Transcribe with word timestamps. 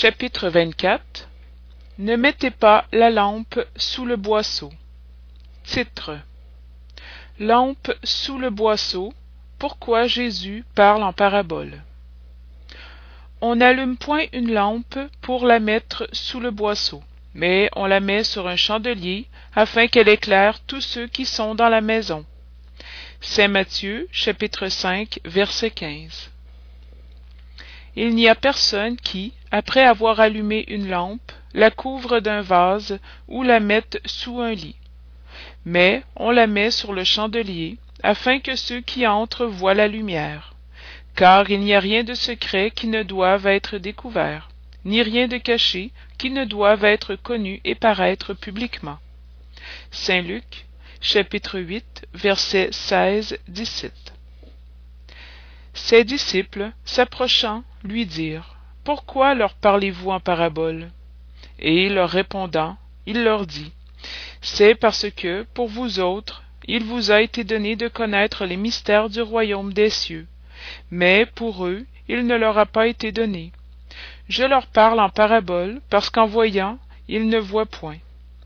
Chapitre 0.00 0.48
24 0.48 1.28
Ne 1.98 2.14
mettez 2.14 2.52
pas 2.52 2.86
la 2.92 3.10
lampe 3.10 3.58
sous 3.74 4.04
le 4.04 4.14
boisseau. 4.14 4.70
Titre 5.64 6.20
Lampe 7.40 7.90
sous 8.04 8.38
le 8.38 8.50
boisseau. 8.50 9.12
Pourquoi 9.58 10.06
Jésus 10.06 10.64
parle 10.76 11.02
en 11.02 11.12
parabole. 11.12 11.82
On 13.40 13.56
n'allume 13.56 13.96
point 13.96 14.26
une 14.32 14.52
lampe 14.52 15.00
pour 15.20 15.46
la 15.46 15.58
mettre 15.58 16.08
sous 16.12 16.38
le 16.38 16.52
boisseau, 16.52 17.02
mais 17.34 17.68
on 17.74 17.86
la 17.86 17.98
met 17.98 18.22
sur 18.22 18.46
un 18.46 18.54
chandelier 18.54 19.26
afin 19.56 19.88
qu'elle 19.88 20.08
éclaire 20.08 20.60
tous 20.68 20.80
ceux 20.80 21.08
qui 21.08 21.26
sont 21.26 21.56
dans 21.56 21.68
la 21.68 21.80
maison. 21.80 22.24
Saint 23.20 23.48
Matthieu, 23.48 24.06
chapitre 24.12 24.68
5, 24.68 25.18
verset 25.24 25.72
15. 25.72 26.30
Il 27.96 28.14
n'y 28.14 28.28
a 28.28 28.36
personne 28.36 28.96
qui, 28.96 29.32
après 29.50 29.82
avoir 29.82 30.20
allumé 30.20 30.64
une 30.68 30.88
lampe, 30.88 31.32
la 31.54 31.70
couvre 31.70 32.20
d'un 32.20 32.42
vase 32.42 32.98
ou 33.28 33.42
la 33.42 33.60
mette 33.60 34.00
sous 34.04 34.40
un 34.40 34.52
lit. 34.52 34.76
Mais 35.64 36.02
on 36.16 36.30
la 36.30 36.46
met 36.46 36.70
sur 36.70 36.92
le 36.92 37.04
chandelier, 37.04 37.78
afin 38.02 38.40
que 38.40 38.56
ceux 38.56 38.80
qui 38.80 39.06
entrent 39.06 39.46
voient 39.46 39.74
la 39.74 39.88
lumière. 39.88 40.54
Car 41.14 41.50
il 41.50 41.60
n'y 41.60 41.74
a 41.74 41.80
rien 41.80 42.04
de 42.04 42.14
secret 42.14 42.70
qui 42.70 42.86
ne 42.86 43.02
doive 43.02 43.46
être 43.46 43.78
découvert, 43.78 44.50
ni 44.84 45.02
rien 45.02 45.26
de 45.26 45.38
caché 45.38 45.90
qui 46.16 46.30
ne 46.30 46.44
doive 46.44 46.84
être 46.84 47.16
connu 47.16 47.60
et 47.64 47.74
paraître 47.74 48.34
publiquement. 48.34 48.98
Saint 49.90 50.22
Luc, 50.22 50.66
chapitre 51.00 51.58
8, 51.58 52.06
versets 52.14 52.70
16-17. 52.70 53.90
Ses 55.74 56.04
disciples, 56.04 56.70
s'approchant, 56.84 57.62
lui 57.84 58.06
dirent 58.06 58.57
Pourquoi 58.88 59.34
leur 59.34 59.52
parlez-vous 59.52 60.12
en 60.12 60.18
parabole? 60.18 60.88
Et 61.58 61.90
leur 61.90 62.08
répondant, 62.08 62.78
il 63.04 63.22
leur 63.22 63.46
dit 63.46 63.70
C'est 64.40 64.74
parce 64.74 65.10
que, 65.10 65.44
pour 65.52 65.68
vous 65.68 66.00
autres, 66.00 66.42
il 66.66 66.84
vous 66.84 67.10
a 67.10 67.20
été 67.20 67.44
donné 67.44 67.76
de 67.76 67.88
connaître 67.88 68.46
les 68.46 68.56
mystères 68.56 69.10
du 69.10 69.20
royaume 69.20 69.74
des 69.74 69.90
cieux, 69.90 70.26
mais 70.90 71.26
pour 71.26 71.66
eux, 71.66 71.84
il 72.08 72.26
ne 72.26 72.34
leur 72.34 72.56
a 72.56 72.64
pas 72.64 72.86
été 72.86 73.12
donné. 73.12 73.52
Je 74.26 74.44
leur 74.44 74.66
parle 74.66 75.00
en 75.00 75.10
parabole, 75.10 75.82
parce 75.90 76.08
qu'en 76.08 76.24
voyant, 76.26 76.78
ils 77.08 77.28
ne 77.28 77.38
voient 77.38 77.66
point 77.66 77.98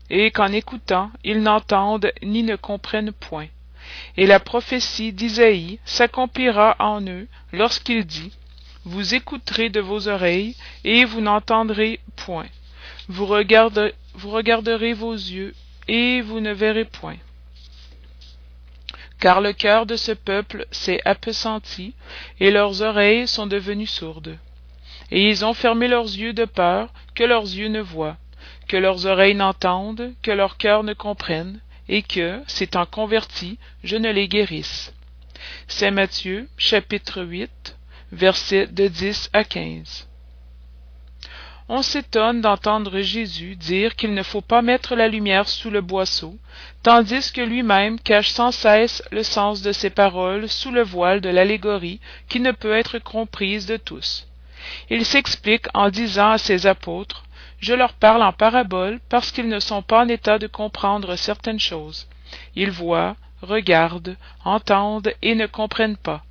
et 0.09 0.29
qu'en 0.31 0.51
écoutant 0.51 1.09
ils 1.23 1.41
n'entendent 1.41 2.11
ni 2.21 2.43
ne 2.43 2.57
comprennent 2.57 3.13
point. 3.13 3.47
Et 4.17 4.27
la 4.27 4.41
prophétie 4.41 5.13
d'Isaïe 5.13 5.79
s'accomplira 5.85 6.75
en 6.79 7.01
eux 7.07 7.27
lorsqu'il 7.53 8.05
dit 8.05 8.33
Vous 8.85 9.15
écouterez 9.15 9.69
de 9.69 9.79
vos 9.79 10.07
oreilles, 10.07 10.55
et 10.83 11.05
vous 11.05 11.21
n'entendrez 11.21 11.99
point. 12.15 12.47
Vous, 13.07 13.25
regarderez, 13.25 14.93
vos 14.93 15.13
yeux, 15.13 15.53
et 15.87 16.21
vous 16.21 16.39
ne 16.39 16.51
verrez 16.51 16.85
point. 16.85 17.17
Car 19.19 19.39
le 19.39 19.53
cœur 19.53 19.85
de 19.85 19.95
ce 19.95 20.11
peuple 20.11 20.65
s'est 20.71 20.99
appesanti, 21.05 21.93
et 22.39 22.51
leurs 22.51 22.81
oreilles 22.81 23.27
sont 23.27 23.47
devenues 23.47 23.87
sourdes. 23.87 24.37
Et 25.11 25.29
ils 25.29 25.45
ont 25.45 25.53
fermé 25.53 25.87
leurs 25.87 26.03
yeux 26.03 26.33
de 26.33 26.45
peur 26.45 26.89
que 27.15 27.23
leurs 27.23 27.43
yeux 27.43 27.69
ne 27.69 27.81
voient, 27.81 28.17
que 28.67 28.77
leurs 28.77 29.05
oreilles 29.05 29.35
n'entendent, 29.35 30.13
que 30.21 30.31
leur 30.31 30.57
cœur 30.57 30.83
ne 30.83 30.93
comprenne, 30.93 31.61
et 31.87 32.01
que, 32.01 32.41
s'étant 32.47 32.85
convertis, 32.85 33.57
je 33.83 33.95
ne 33.95 34.11
les 34.11 34.27
guérisse. 34.27 34.93
Matthieu, 35.91 36.47
chapitre 36.57 37.23
8, 37.23 37.77
versets 38.13 38.67
de 38.67 38.87
10 38.87 39.29
à 39.33 39.43
15. 39.43 40.07
On 41.69 41.81
s'étonne 41.81 42.41
d'entendre 42.41 42.99
Jésus 42.99 43.55
dire 43.55 43.95
qu'il 43.95 44.13
ne 44.13 44.21
faut 44.21 44.41
pas 44.41 44.61
mettre 44.61 44.95
la 44.95 45.07
lumière 45.07 45.47
sous 45.47 45.69
le 45.69 45.81
boisseau, 45.81 46.37
tandis 46.83 47.31
que 47.31 47.41
lui-même 47.41 47.99
cache 47.99 48.29
sans 48.29 48.51
cesse 48.51 49.01
le 49.11 49.23
sens 49.23 49.61
de 49.61 49.71
ses 49.71 49.89
paroles 49.89 50.49
sous 50.49 50.71
le 50.71 50.83
voile 50.83 51.21
de 51.21 51.29
l'allégorie 51.29 51.99
qui 52.29 52.39
ne 52.39 52.51
peut 52.51 52.73
être 52.73 52.99
comprise 52.99 53.65
de 53.65 53.77
tous. 53.77 54.27
Il 54.89 55.05
s'explique 55.05 55.67
en 55.73 55.89
disant 55.89 56.31
à 56.31 56.37
ses 56.37 56.67
apôtres 56.67 57.23
je 57.59 57.73
leur 57.73 57.93
parle 57.93 58.23
en 58.23 58.33
parabole 58.33 58.99
parce 59.07 59.31
qu'ils 59.31 59.47
ne 59.47 59.59
sont 59.59 59.81
pas 59.81 60.03
en 60.03 60.09
état 60.09 60.37
de 60.37 60.47
comprendre 60.47 61.15
certaines 61.15 61.61
choses. 61.61 62.07
Ils 62.55 62.71
voient, 62.71 63.15
regardent, 63.41 64.17
entendent 64.43 65.13
et 65.21 65.33
ne 65.33 65.45
comprennent 65.47 65.95
pas. 65.95 66.23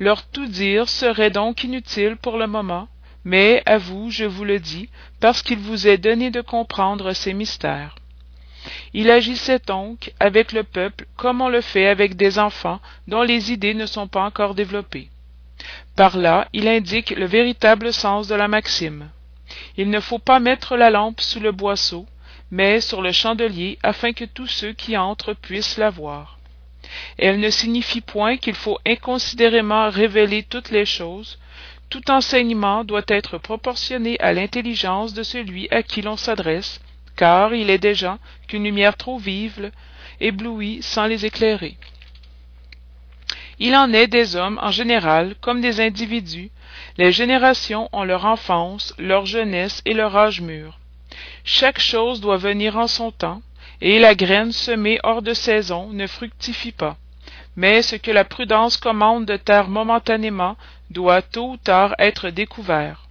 Leur 0.00 0.26
tout 0.26 0.46
dire 0.46 0.88
serait 0.88 1.30
donc 1.30 1.64
inutile 1.64 2.16
pour 2.16 2.36
le 2.36 2.46
moment, 2.46 2.88
mais 3.24 3.62
à 3.66 3.78
vous 3.78 4.10
je 4.10 4.24
vous 4.24 4.44
le 4.44 4.58
dis, 4.58 4.88
parce 5.20 5.42
qu'il 5.42 5.58
vous 5.58 5.88
est 5.88 5.98
donné 5.98 6.30
de 6.30 6.40
comprendre 6.40 7.12
ces 7.12 7.34
mystères. 7.34 7.96
Il 8.92 9.10
agissait 9.10 9.60
donc 9.66 10.12
avec 10.20 10.52
le 10.52 10.62
peuple 10.62 11.06
comme 11.16 11.40
on 11.40 11.48
le 11.48 11.60
fait 11.60 11.88
avec 11.88 12.16
des 12.16 12.38
enfants 12.38 12.80
dont 13.06 13.22
les 13.22 13.52
idées 13.52 13.74
ne 13.74 13.86
sont 13.86 14.08
pas 14.08 14.24
encore 14.24 14.54
développées. 14.54 15.08
Par 15.96 16.16
là, 16.16 16.48
il 16.52 16.68
indique 16.68 17.10
le 17.10 17.26
véritable 17.26 17.92
sens 17.92 18.28
de 18.28 18.34
la 18.34 18.48
maxime. 18.48 19.10
Il 19.76 19.90
ne 19.90 20.00
faut 20.00 20.18
pas 20.18 20.38
mettre 20.38 20.76
la 20.76 20.90
lampe 20.90 21.20
sous 21.20 21.40
le 21.40 21.52
boisseau, 21.52 22.06
mais 22.50 22.80
sur 22.80 23.02
le 23.02 23.12
chandelier 23.12 23.78
afin 23.82 24.12
que 24.12 24.24
tous 24.24 24.46
ceux 24.46 24.72
qui 24.72 24.96
entrent 24.96 25.34
puissent 25.34 25.76
la 25.78 25.90
voir. 25.90 26.37
Elle 27.18 27.40
ne 27.40 27.50
signifie 27.50 28.00
point 28.00 28.36
qu'il 28.36 28.54
faut 28.54 28.78
inconsidérément 28.86 29.90
révéler 29.90 30.42
toutes 30.42 30.70
les 30.70 30.86
choses, 30.86 31.38
tout 31.90 32.10
enseignement 32.10 32.84
doit 32.84 33.08
être 33.08 33.38
proportionné 33.38 34.18
à 34.20 34.32
l'intelligence 34.32 35.14
de 35.14 35.22
celui 35.22 35.68
à 35.70 35.82
qui 35.82 36.02
l'on 36.02 36.16
s'adresse, 36.16 36.80
car 37.16 37.54
il 37.54 37.70
est 37.70 37.78
des 37.78 37.94
gens 37.94 38.18
qu'une 38.46 38.64
lumière 38.64 38.96
trop 38.96 39.18
vive 39.18 39.72
éblouit 40.20 40.82
sans 40.82 41.06
les 41.06 41.24
éclairer. 41.24 41.76
Il 43.58 43.74
en 43.74 43.92
est 43.92 44.06
des 44.06 44.36
hommes 44.36 44.58
en 44.62 44.70
général 44.70 45.34
comme 45.40 45.60
des 45.60 45.80
individus 45.80 46.50
les 46.98 47.12
générations 47.12 47.88
ont 47.92 48.04
leur 48.04 48.24
enfance, 48.24 48.92
leur 48.98 49.24
jeunesse 49.24 49.82
et 49.84 49.94
leur 49.94 50.16
âge 50.16 50.40
mûr. 50.40 50.78
Chaque 51.44 51.78
chose 51.78 52.20
doit 52.20 52.36
venir 52.36 52.76
en 52.76 52.88
son 52.88 53.12
temps, 53.12 53.40
et 53.80 53.98
la 53.98 54.14
graine 54.14 54.52
semée 54.52 54.98
hors 55.02 55.22
de 55.22 55.34
saison 55.34 55.90
ne 55.92 56.06
fructifie 56.06 56.72
pas. 56.72 56.96
Mais 57.56 57.82
ce 57.82 57.96
que 57.96 58.10
la 58.10 58.24
prudence 58.24 58.76
commande 58.76 59.26
de 59.26 59.36
taire 59.36 59.68
momentanément 59.68 60.56
doit 60.90 61.22
tôt 61.22 61.52
ou 61.52 61.56
tard 61.56 61.94
être 61.98 62.30
découvert. 62.30 63.08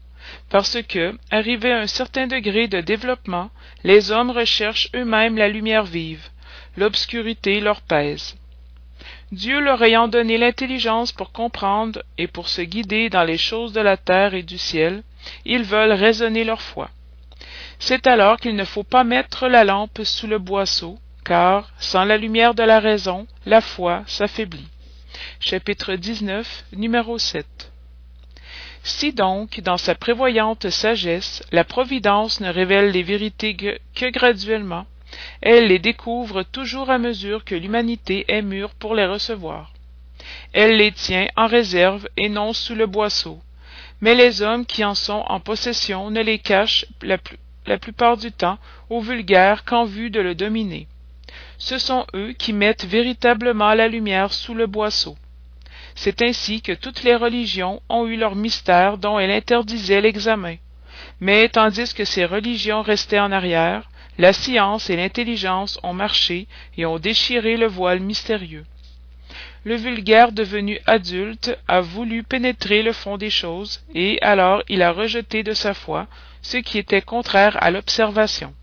Parce 0.50 0.82
que, 0.82 1.18
arrivé 1.32 1.72
à 1.72 1.80
un 1.80 1.88
certain 1.88 2.28
degré 2.28 2.68
de 2.68 2.82
développement, 2.82 3.50
les 3.84 4.12
hommes 4.12 4.32
recherchent 4.32 4.90
eux-mêmes 4.96 5.38
la 5.38 5.48
lumière 5.48 5.86
vive. 5.86 6.30
L'obscurité 6.76 7.60
leur 7.60 7.82
pèse. 7.82 8.36
Dieu 9.32 9.60
leur 9.60 9.84
ayant 9.84 10.08
donné 10.08 10.38
l'intelligence 10.38 11.12
pour 11.12 11.32
comprendre 11.32 12.02
et 12.18 12.28
pour 12.28 12.48
se 12.48 12.62
guider 12.62 13.10
dans 13.10 13.24
les 13.24 13.38
choses 13.38 13.74
de 13.74 13.82
la 13.82 13.98
terre 13.98 14.34
et 14.34 14.44
du 14.44 14.58
ciel, 14.58 15.04
ils 15.46 15.64
veulent 15.64 15.92
raisonner 15.92 16.44
leur 16.44 16.62
foi. 16.62 16.90
C'est 17.80 18.08
alors 18.08 18.40
qu'il 18.40 18.56
ne 18.56 18.66
faut 18.66 18.84
pas 18.84 19.04
mettre 19.04 19.48
la 19.48 19.64
lampe 19.64 20.02
sous 20.04 20.28
le 20.28 20.40
boisseau, 20.40 20.98
car, 21.24 21.72
sans 21.80 22.06
la 22.06 22.18
lumière 22.18 22.54
de 22.54 22.64
la 22.64 22.80
raison, 22.80 23.28
la 23.46 23.62
foi 23.62 24.04
s'affaiblit. 24.08 24.68
Chapitre 25.40 25.96
19, 25.96 26.66
numéro 26.74 27.18
7. 27.18 27.72
Si 28.84 29.14
donc, 29.14 29.60
dans 29.62 29.78
sa 29.78 29.96
prévoyante 29.96 30.70
sagesse, 30.70 31.44
la 31.52 31.64
Providence 31.64 32.40
ne 32.40 32.50
révèle 32.50 32.92
les 32.92 33.04
vérités 33.04 33.56
que 33.56 34.10
graduellement, 34.12 34.86
elle 35.42 35.68
les 35.68 35.80
découvre 35.80 36.44
toujours 36.44 36.90
à 36.90 36.98
mesure 36.98 37.44
que 37.44 37.56
l'humanité 37.56 38.26
est 38.28 38.42
mûre 38.42 38.74
pour 38.76 38.96
les 38.96 39.06
recevoir. 39.06 39.74
Elle 40.54 40.78
les 40.78 40.92
tient 40.92 41.28
en 41.36 41.48
réserve 41.48 42.08
et 42.18 42.30
non 42.30 42.54
sous 42.54 42.76
le 42.76 42.88
boisseau. 42.88 43.42
Mais 44.02 44.16
les 44.16 44.42
hommes 44.42 44.66
qui 44.66 44.84
en 44.86 44.96
sont 44.96 45.24
en 45.28 45.40
possession 45.40 46.12
ne 46.12 46.22
les 46.22 46.40
cachent 46.40 46.86
la, 47.68 47.78
plupart 47.78 48.18
du 48.18 48.32
temps 48.32 48.58
aux 48.90 49.02
vulgaires 49.02 49.66
qu'en 49.66 49.86
vue 49.86 50.10
de 50.10 50.20
le 50.20 50.36
dominer. 50.36 50.88
Ce 51.58 51.78
sont 51.78 52.06
eux 52.14 52.34
qui 52.34 52.54
mettent 52.54 52.86
véritablement 52.86 53.74
la 53.74 53.88
lumière 53.88 54.34
sous 54.34 54.54
le 54.54 54.68
boisseau. 54.68 55.18
C'est 55.96 56.22
ainsi 56.22 56.62
que 56.62 56.72
toutes 56.72 57.04
les 57.04 57.16
religions 57.16 57.82
ont 57.90 58.06
eu 58.06 58.18
leur 58.18 58.36
mystère 58.36 58.98
dont 58.98 59.20
elles 59.20 59.32
interdisaient 59.32 60.02
l'examen. 60.02 60.56
Mais 61.20 61.50
tandis 61.50 61.94
que 61.94 62.06
ces 62.06 62.26
religions 62.26 62.82
restaient 62.82 63.20
en 63.20 63.32
arrière, 63.32 63.90
la 64.18 64.34
science 64.34 64.90
et 64.90 64.96
l'intelligence 64.96 65.80
ont 65.84 65.94
marché 65.94 66.48
et 66.78 66.86
ont 66.86 67.00
déchiré 67.00 67.58
le 67.58 67.68
voile 67.68 68.00
mystérieux. 68.00 68.66
Le 69.64 69.76
vulgaire 69.76 70.32
devenu 70.32 70.80
adulte 70.86 71.58
a 71.68 71.82
voulu 71.82 72.24
pénétrer 72.24 72.84
le 72.84 72.94
fond 72.94 73.18
des 73.18 73.30
choses, 73.30 73.84
et 73.94 74.18
alors 74.22 74.64
il 74.70 74.82
a 74.82 74.92
rejeté 74.92 75.44
de 75.44 75.54
sa 75.54 75.74
foi 75.74 76.08
ce 76.42 76.58
qui 76.58 76.78
était 76.78 77.02
contraire 77.02 77.58
à 77.62 77.72
l'observation. 77.72 78.54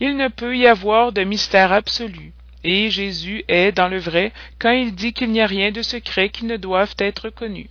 Il 0.00 0.16
ne 0.16 0.28
peut 0.28 0.56
y 0.56 0.66
avoir 0.66 1.12
de 1.12 1.24
mystère 1.24 1.72
absolu, 1.72 2.32
et 2.62 2.90
Jésus 2.90 3.44
est 3.48 3.72
dans 3.72 3.88
le 3.88 3.98
vrai 3.98 4.32
quand 4.58 4.70
il 4.70 4.94
dit 4.94 5.12
qu'il 5.12 5.30
n'y 5.30 5.40
a 5.40 5.46
rien 5.46 5.70
de 5.70 5.82
secret 5.82 6.28
qui 6.28 6.44
ne 6.44 6.56
doive 6.56 6.94
être 6.98 7.30
connu. 7.30 7.68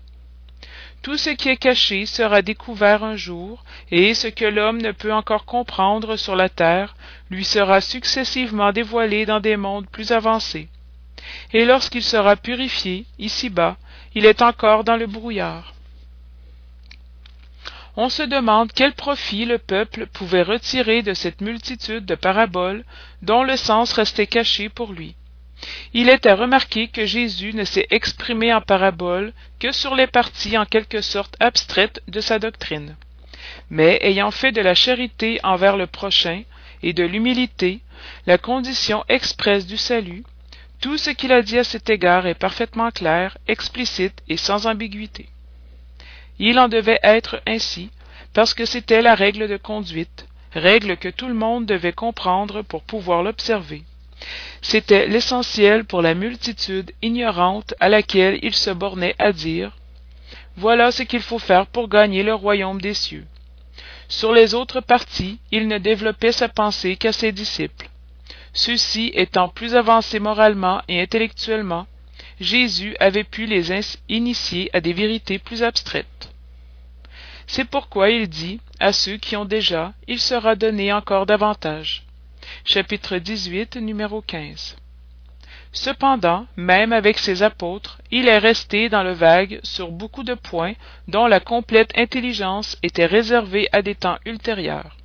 tout 1.04 1.18
ce 1.18 1.30
qui 1.30 1.50
est 1.50 1.58
caché 1.58 2.08
sera 2.08 2.42
découvert 2.42 3.04
un 3.04 3.16
jour, 3.16 3.64
et 3.92 4.16
ce 4.16 4.28
que 4.28 4.46
l'homme 4.46 4.82
ne 4.82 4.92
peut 4.92 5.14
encore 5.14 5.46
comprendre 5.46 6.16
sur 6.16 6.36
la 6.36 6.50
terre 6.50 6.96
lui 7.30 7.46
sera 7.46 7.80
successivement 7.80 8.72
dévoilé 8.72 9.28
dans 9.28 9.40
des 9.40 9.56
mondes 9.56 9.88
plus 9.88 10.12
avancés. 10.12 10.68
Et 11.54 11.64
lorsqu'il 11.64 12.02
sera 12.02 12.36
purifié, 12.36 13.06
ici-bas, 13.20 13.78
il 14.16 14.26
est 14.26 14.42
encore 14.42 14.84
dans 14.84 14.96
le 14.98 15.06
brouillard. 15.06 15.75
On 17.98 18.10
se 18.10 18.24
demande 18.24 18.74
quel 18.74 18.94
profit 18.94 19.46
le 19.46 19.58
peuple 19.58 20.08
pouvait 20.08 20.42
retirer 20.42 21.02
de 21.02 21.14
cette 21.14 21.40
multitude 21.42 22.06
de 22.06 22.16
paraboles 22.16 22.84
dont 23.22 23.44
le 23.44 23.56
sens 23.56 23.94
restait 23.94 24.28
caché 24.28 24.68
pour 24.68 24.92
lui. 24.92 25.16
Il 25.94 26.10
est 26.10 26.26
à 26.26 26.36
remarquer 26.36 26.90
que 26.90 27.06
Jésus 27.06 27.54
ne 27.54 27.64
s'est 27.64 27.88
exprimé 27.90 28.54
en 28.54 28.60
paraboles 28.60 29.32
que 29.60 29.72
sur 29.72 29.96
les 29.96 30.08
parties 30.08 30.58
en 30.58 30.66
quelque 30.66 31.02
sorte 31.02 31.38
abstraites 31.40 32.02
de 32.10 32.20
sa 32.20 32.38
doctrine. 32.38 32.98
Mais 33.70 33.98
ayant 34.02 34.32
fait 34.32 34.52
de 34.52 34.62
la 34.62 34.76
charité 34.76 35.40
envers 35.44 35.78
le 35.78 35.88
prochain 35.88 36.44
et 36.84 36.92
de 36.92 37.04
l'humilité 37.04 37.80
la 38.28 38.38
condition 38.38 39.06
expresse 39.08 39.66
du 39.66 39.78
salut, 39.78 40.24
tout 40.82 40.98
ce 40.98 41.10
qu'il 41.10 41.32
a 41.32 41.42
dit 41.42 41.58
à 41.58 41.64
cet 41.64 41.90
égard 41.90 42.28
est 42.28 42.36
parfaitement 42.36 42.92
clair, 42.92 43.38
explicite 43.48 44.22
et 44.28 44.38
sans 44.38 44.68
ambiguïté. 44.68 45.30
Il 46.40 46.60
en 46.60 46.68
devait 46.68 47.00
être 47.04 47.42
ainsi, 47.48 47.90
parce 48.34 48.54
que 48.54 48.66
c'était 48.66 49.02
la 49.02 49.16
règle 49.16 49.48
de 49.48 49.58
conduite, 49.58 50.28
règle 50.54 50.98
que 50.98 51.10
tout 51.10 51.28
le 51.28 51.34
monde 51.34 51.66
devait 51.66 51.94
comprendre 51.94 52.62
pour 52.62 52.84
pouvoir 52.84 53.24
l'observer. 53.24 53.84
C'était 54.62 55.08
l'essentiel 55.08 55.86
pour 55.86 56.02
la 56.02 56.14
multitude 56.14 56.92
ignorante 57.02 57.74
à 57.80 57.90
laquelle 57.90 58.40
il 58.42 58.56
se 58.56 58.70
bornait 58.72 59.16
à 59.20 59.32
dire 59.32 59.78
Voilà 60.58 60.92
ce 60.92 61.04
qu'il 61.04 61.22
faut 61.22 61.40
faire 61.40 61.68
pour 61.68 61.90
gagner 61.90 62.24
le 62.24 62.34
royaume 62.34 62.82
des 62.82 62.94
cieux. 62.94 63.26
Sur 64.08 64.34
les 64.34 64.54
autres 64.54 64.82
parties, 64.82 65.40
il 65.52 65.68
ne 65.68 65.78
développait 65.78 66.32
sa 66.32 66.48
pensée 66.50 66.96
qu'à 66.96 67.12
ses 67.12 67.32
disciples. 67.32 67.90
Ceux-ci 68.54 69.12
étant 69.14 69.50
plus 69.50 69.76
avancés 69.76 70.20
moralement 70.20 70.82
et 70.88 71.02
intellectuellement, 71.02 71.88
Jésus 72.40 72.96
avait 73.00 73.24
pu 73.24 73.46
les 73.46 73.72
initier 74.10 74.70
à 74.74 74.82
des 74.82 74.94
vérités 74.94 75.40
plus 75.40 75.64
abstraites. 75.64 76.32
C'est 77.48 77.66
pourquoi 77.66 78.10
il 78.10 78.28
dit 78.28 78.60
à 78.80 78.92
ceux 78.92 79.18
qui 79.18 79.36
ont 79.36 79.46
déjà, 79.46 79.94
il 80.08 80.20
sera 80.20 80.56
donné 80.56 80.92
encore 80.92 81.26
davantage. 81.26 82.04
Chapitre 82.66 83.18
18, 83.18 83.78
numéro 83.78 84.22
15. 84.22 84.76
Cependant, 85.72 86.48
même 86.56 86.94
avec 86.94 87.18
ses 87.18 87.44
apôtres, 87.44 88.02
il 88.12 88.28
est 88.28 88.38
resté 88.38 88.90
dans 88.90 89.04
le 89.04 89.12
vague 89.12 89.60
sur 89.64 89.92
beaucoup 89.92 90.24
de 90.24 90.34
points 90.34 90.74
dont 91.08 91.28
la 91.28 91.40
complète 91.40 91.92
intelligence 91.98 92.78
était 92.82 93.06
réservée 93.06 93.68
à 93.72 93.82
des 93.82 93.96
temps 93.96 94.18
ultérieurs. 94.26 94.96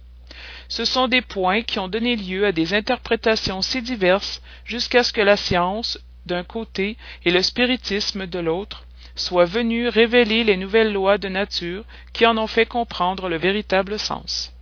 Ce 0.69 0.85
sont 0.85 1.09
des 1.09 1.23
points 1.23 1.63
qui 1.63 1.81
ont 1.81 1.89
donné 1.89 2.15
lieu 2.15 2.47
à 2.47 2.53
des 2.53 2.73
interprétations 2.75 3.63
si 3.63 3.83
diverses 3.83 4.41
jusqu'à 4.65 5.03
ce 5.03 5.13
que 5.13 5.21
la 5.21 5.37
science, 5.37 5.99
d'un 6.27 6.45
côté, 6.45 6.97
et 7.25 7.31
le 7.31 7.43
spiritisme 7.43 8.27
de 8.27 8.39
l'autre, 8.39 8.85
soient 9.15 9.45
venus 9.45 9.89
révéler 9.89 10.45
les 10.45 10.57
nouvelles 10.57 10.93
lois 10.93 11.19
de 11.19 11.29
nature 11.29 11.85
qui 12.13 12.27
en 12.27 12.39
ont 12.39 12.47
fait 12.47 12.67
comprendre 12.67 13.29
le 13.29 13.37
véritable 13.37 13.99
sens. 13.99 14.53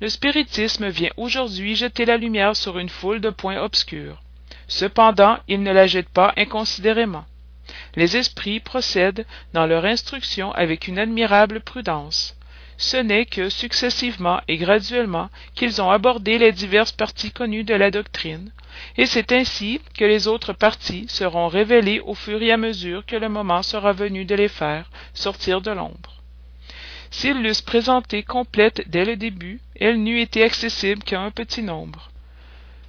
Le 0.00 0.08
spiritisme 0.08 0.88
vient 0.88 1.10
aujourd'hui 1.16 1.76
jeter 1.76 2.04
la 2.04 2.16
lumière 2.16 2.56
sur 2.56 2.78
une 2.78 2.88
foule 2.88 3.20
de 3.20 3.30
points 3.30 3.60
obscurs. 3.60 4.22
Cependant, 4.68 5.38
il 5.48 5.62
ne 5.62 5.72
la 5.72 5.86
jette 5.86 6.08
pas 6.08 6.32
inconsidérément. 6.36 7.24
Les 7.94 8.16
esprits 8.16 8.60
procèdent 8.60 9.26
dans 9.52 9.66
leur 9.66 9.84
instruction 9.84 10.52
avec 10.52 10.88
une 10.88 10.98
admirable 10.98 11.60
prudence. 11.60 12.36
Ce 12.78 12.96
n'est 12.96 13.24
que 13.26 13.48
successivement 13.48 14.40
et 14.48 14.58
graduellement 14.58 15.30
qu'ils 15.54 15.80
ont 15.80 15.90
abordé 15.90 16.38
les 16.38 16.52
diverses 16.52 16.92
parties 16.92 17.30
connues 17.30 17.64
de 17.64 17.74
la 17.74 17.90
doctrine, 17.90 18.52
et 18.98 19.06
c'est 19.06 19.32
ainsi 19.32 19.80
que 19.96 20.04
les 20.04 20.28
autres 20.28 20.52
parties 20.52 21.06
seront 21.08 21.48
révélées 21.48 22.00
au 22.00 22.14
fur 22.14 22.42
et 22.42 22.52
à 22.52 22.56
mesure 22.56 23.06
que 23.06 23.16
le 23.16 23.28
moment 23.30 23.62
sera 23.62 23.92
venu 23.92 24.24
de 24.24 24.34
les 24.34 24.48
faire 24.48 24.90
sortir 25.14 25.62
de 25.62 25.70
l'ombre. 25.70 26.22
S'ils 27.10 27.42
l'eussent 27.42 27.62
présentée 27.62 28.22
complète 28.22 28.82
dès 28.88 29.04
le 29.04 29.16
début, 29.16 29.60
elle 29.80 30.02
n'eût 30.02 30.20
été 30.20 30.42
accessible 30.42 31.02
qu'à 31.02 31.20
un 31.20 31.30
petit 31.30 31.62
nombre. 31.62 32.10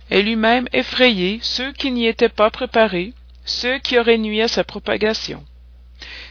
Elle 0.09 0.27
eût 0.27 0.35
même 0.35 0.67
effrayé 0.73 1.39
ceux 1.41 1.71
qui 1.71 1.91
n'y 1.91 2.07
étaient 2.07 2.27
pas 2.27 2.49
préparés, 2.49 3.13
ceux 3.45 3.77
qui 3.79 3.97
auraient 3.97 4.17
nui 4.17 4.41
à 4.41 4.47
sa 4.47 4.63
propagation. 4.63 5.45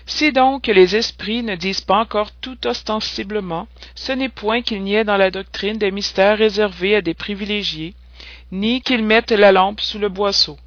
Si 0.07 0.33
donc 0.33 0.67
les 0.67 0.97
esprits 0.97 1.43
ne 1.43 1.57
disent 1.57 1.81
pas 1.81 1.99
encore 1.99 2.31
tout 2.33 2.67
ostensiblement, 2.67 3.69
ce 3.95 4.13
n'est 4.13 4.29
point 4.29 4.63
qu'il 4.63 4.83
n'y 4.83 4.95
ait 4.95 5.05
dans 5.05 5.17
la 5.17 5.31
doctrine 5.31 5.79
des 5.79 5.91
mystères 5.91 6.39
réservés 6.39 6.97
à 6.97 7.03
des 7.03 7.15
privilégiés, 7.15 7.95
ni 8.53 8.81
qu'ils 8.81 9.05
mettent 9.05 9.33
la 9.33 9.53
lampe 9.53 9.81
sous 9.81 9.99
le 9.99 10.09
boisseau, 10.09 10.59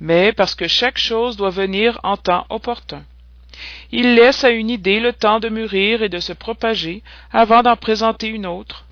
mais 0.00 0.32
parce 0.32 0.54
que 0.54 0.68
chaque 0.68 0.98
chose 0.98 1.36
doit 1.36 1.50
venir 1.50 1.98
en 2.02 2.16
temps 2.16 2.46
opportun. 2.50 3.04
Il 3.92 4.14
laisse 4.14 4.44
à 4.44 4.50
une 4.50 4.70
idée 4.70 5.00
le 5.00 5.12
temps 5.12 5.40
de 5.40 5.48
mûrir 5.48 6.02
et 6.02 6.08
de 6.08 6.18
se 6.18 6.32
propager 6.32 7.02
avant 7.32 7.62
d'en 7.62 7.76
présenter 7.76 8.28
une 8.28 8.46
autre, 8.46 8.84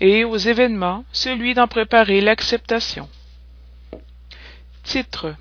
et 0.00 0.24
aux 0.24 0.36
événements 0.36 1.04
celui 1.12 1.54
d'en 1.54 1.66
préparer 1.66 2.20
l'acceptation. 2.20 3.08
Titre 4.84 5.34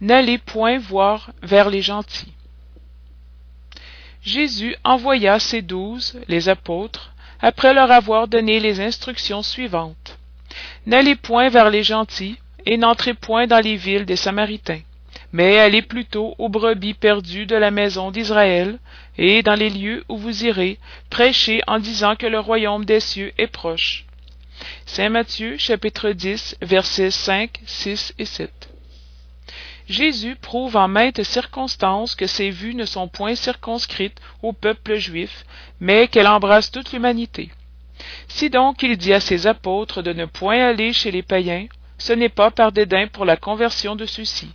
N'allez 0.00 0.38
point 0.38 0.78
voir 0.78 1.30
vers 1.42 1.68
les 1.68 1.82
gentils. 1.82 2.32
Jésus 4.22 4.76
envoya 4.84 5.38
ses 5.38 5.62
douze, 5.62 6.20
les 6.28 6.48
apôtres, 6.48 7.12
après 7.40 7.72
leur 7.72 7.90
avoir 7.90 8.28
donné 8.28 8.60
les 8.60 8.80
instructions 8.80 9.42
suivantes. 9.42 10.18
N'allez 10.86 11.16
point 11.16 11.48
vers 11.48 11.70
les 11.70 11.82
gentils, 11.82 12.36
et 12.66 12.76
n'entrez 12.76 13.14
point 13.14 13.46
dans 13.46 13.60
les 13.60 13.76
villes 13.76 14.04
des 14.04 14.16
Samaritains, 14.16 14.82
mais 15.32 15.58
allez 15.58 15.82
plutôt 15.82 16.34
aux 16.38 16.48
brebis 16.48 16.94
perdues 16.94 17.46
de 17.46 17.56
la 17.56 17.70
maison 17.70 18.10
d'Israël, 18.10 18.78
et 19.16 19.42
dans 19.42 19.54
les 19.54 19.70
lieux 19.70 20.04
où 20.08 20.18
vous 20.18 20.44
irez, 20.44 20.78
prêchez 21.08 21.62
en 21.66 21.78
disant 21.78 22.16
que 22.16 22.26
le 22.26 22.40
royaume 22.40 22.84
des 22.84 23.00
cieux 23.00 23.32
est 23.38 23.46
proche. 23.46 24.04
Jésus 29.90 30.36
prouve 30.36 30.76
en 30.76 30.86
maintes 30.86 31.24
circonstances 31.24 32.14
que 32.14 32.28
ses 32.28 32.50
vues 32.50 32.76
ne 32.76 32.84
sont 32.84 33.08
point 33.08 33.34
circonscrites 33.34 34.20
au 34.40 34.52
peuple 34.52 34.94
juif, 34.94 35.44
mais 35.80 36.06
qu'elles 36.06 36.28
embrassent 36.28 36.70
toute 36.70 36.92
l'humanité. 36.92 37.50
Si 38.28 38.50
donc 38.50 38.84
il 38.84 38.96
dit 38.96 39.12
à 39.12 39.18
ses 39.18 39.48
apôtres 39.48 40.00
de 40.00 40.12
ne 40.12 40.26
point 40.26 40.64
aller 40.64 40.92
chez 40.92 41.10
les 41.10 41.24
païens, 41.24 41.66
ce 41.98 42.12
n'est 42.12 42.28
pas 42.28 42.52
par 42.52 42.70
dédain 42.70 43.08
pour 43.08 43.24
la 43.24 43.36
conversion 43.36 43.96
de 43.96 44.06
ceux-ci, 44.06 44.50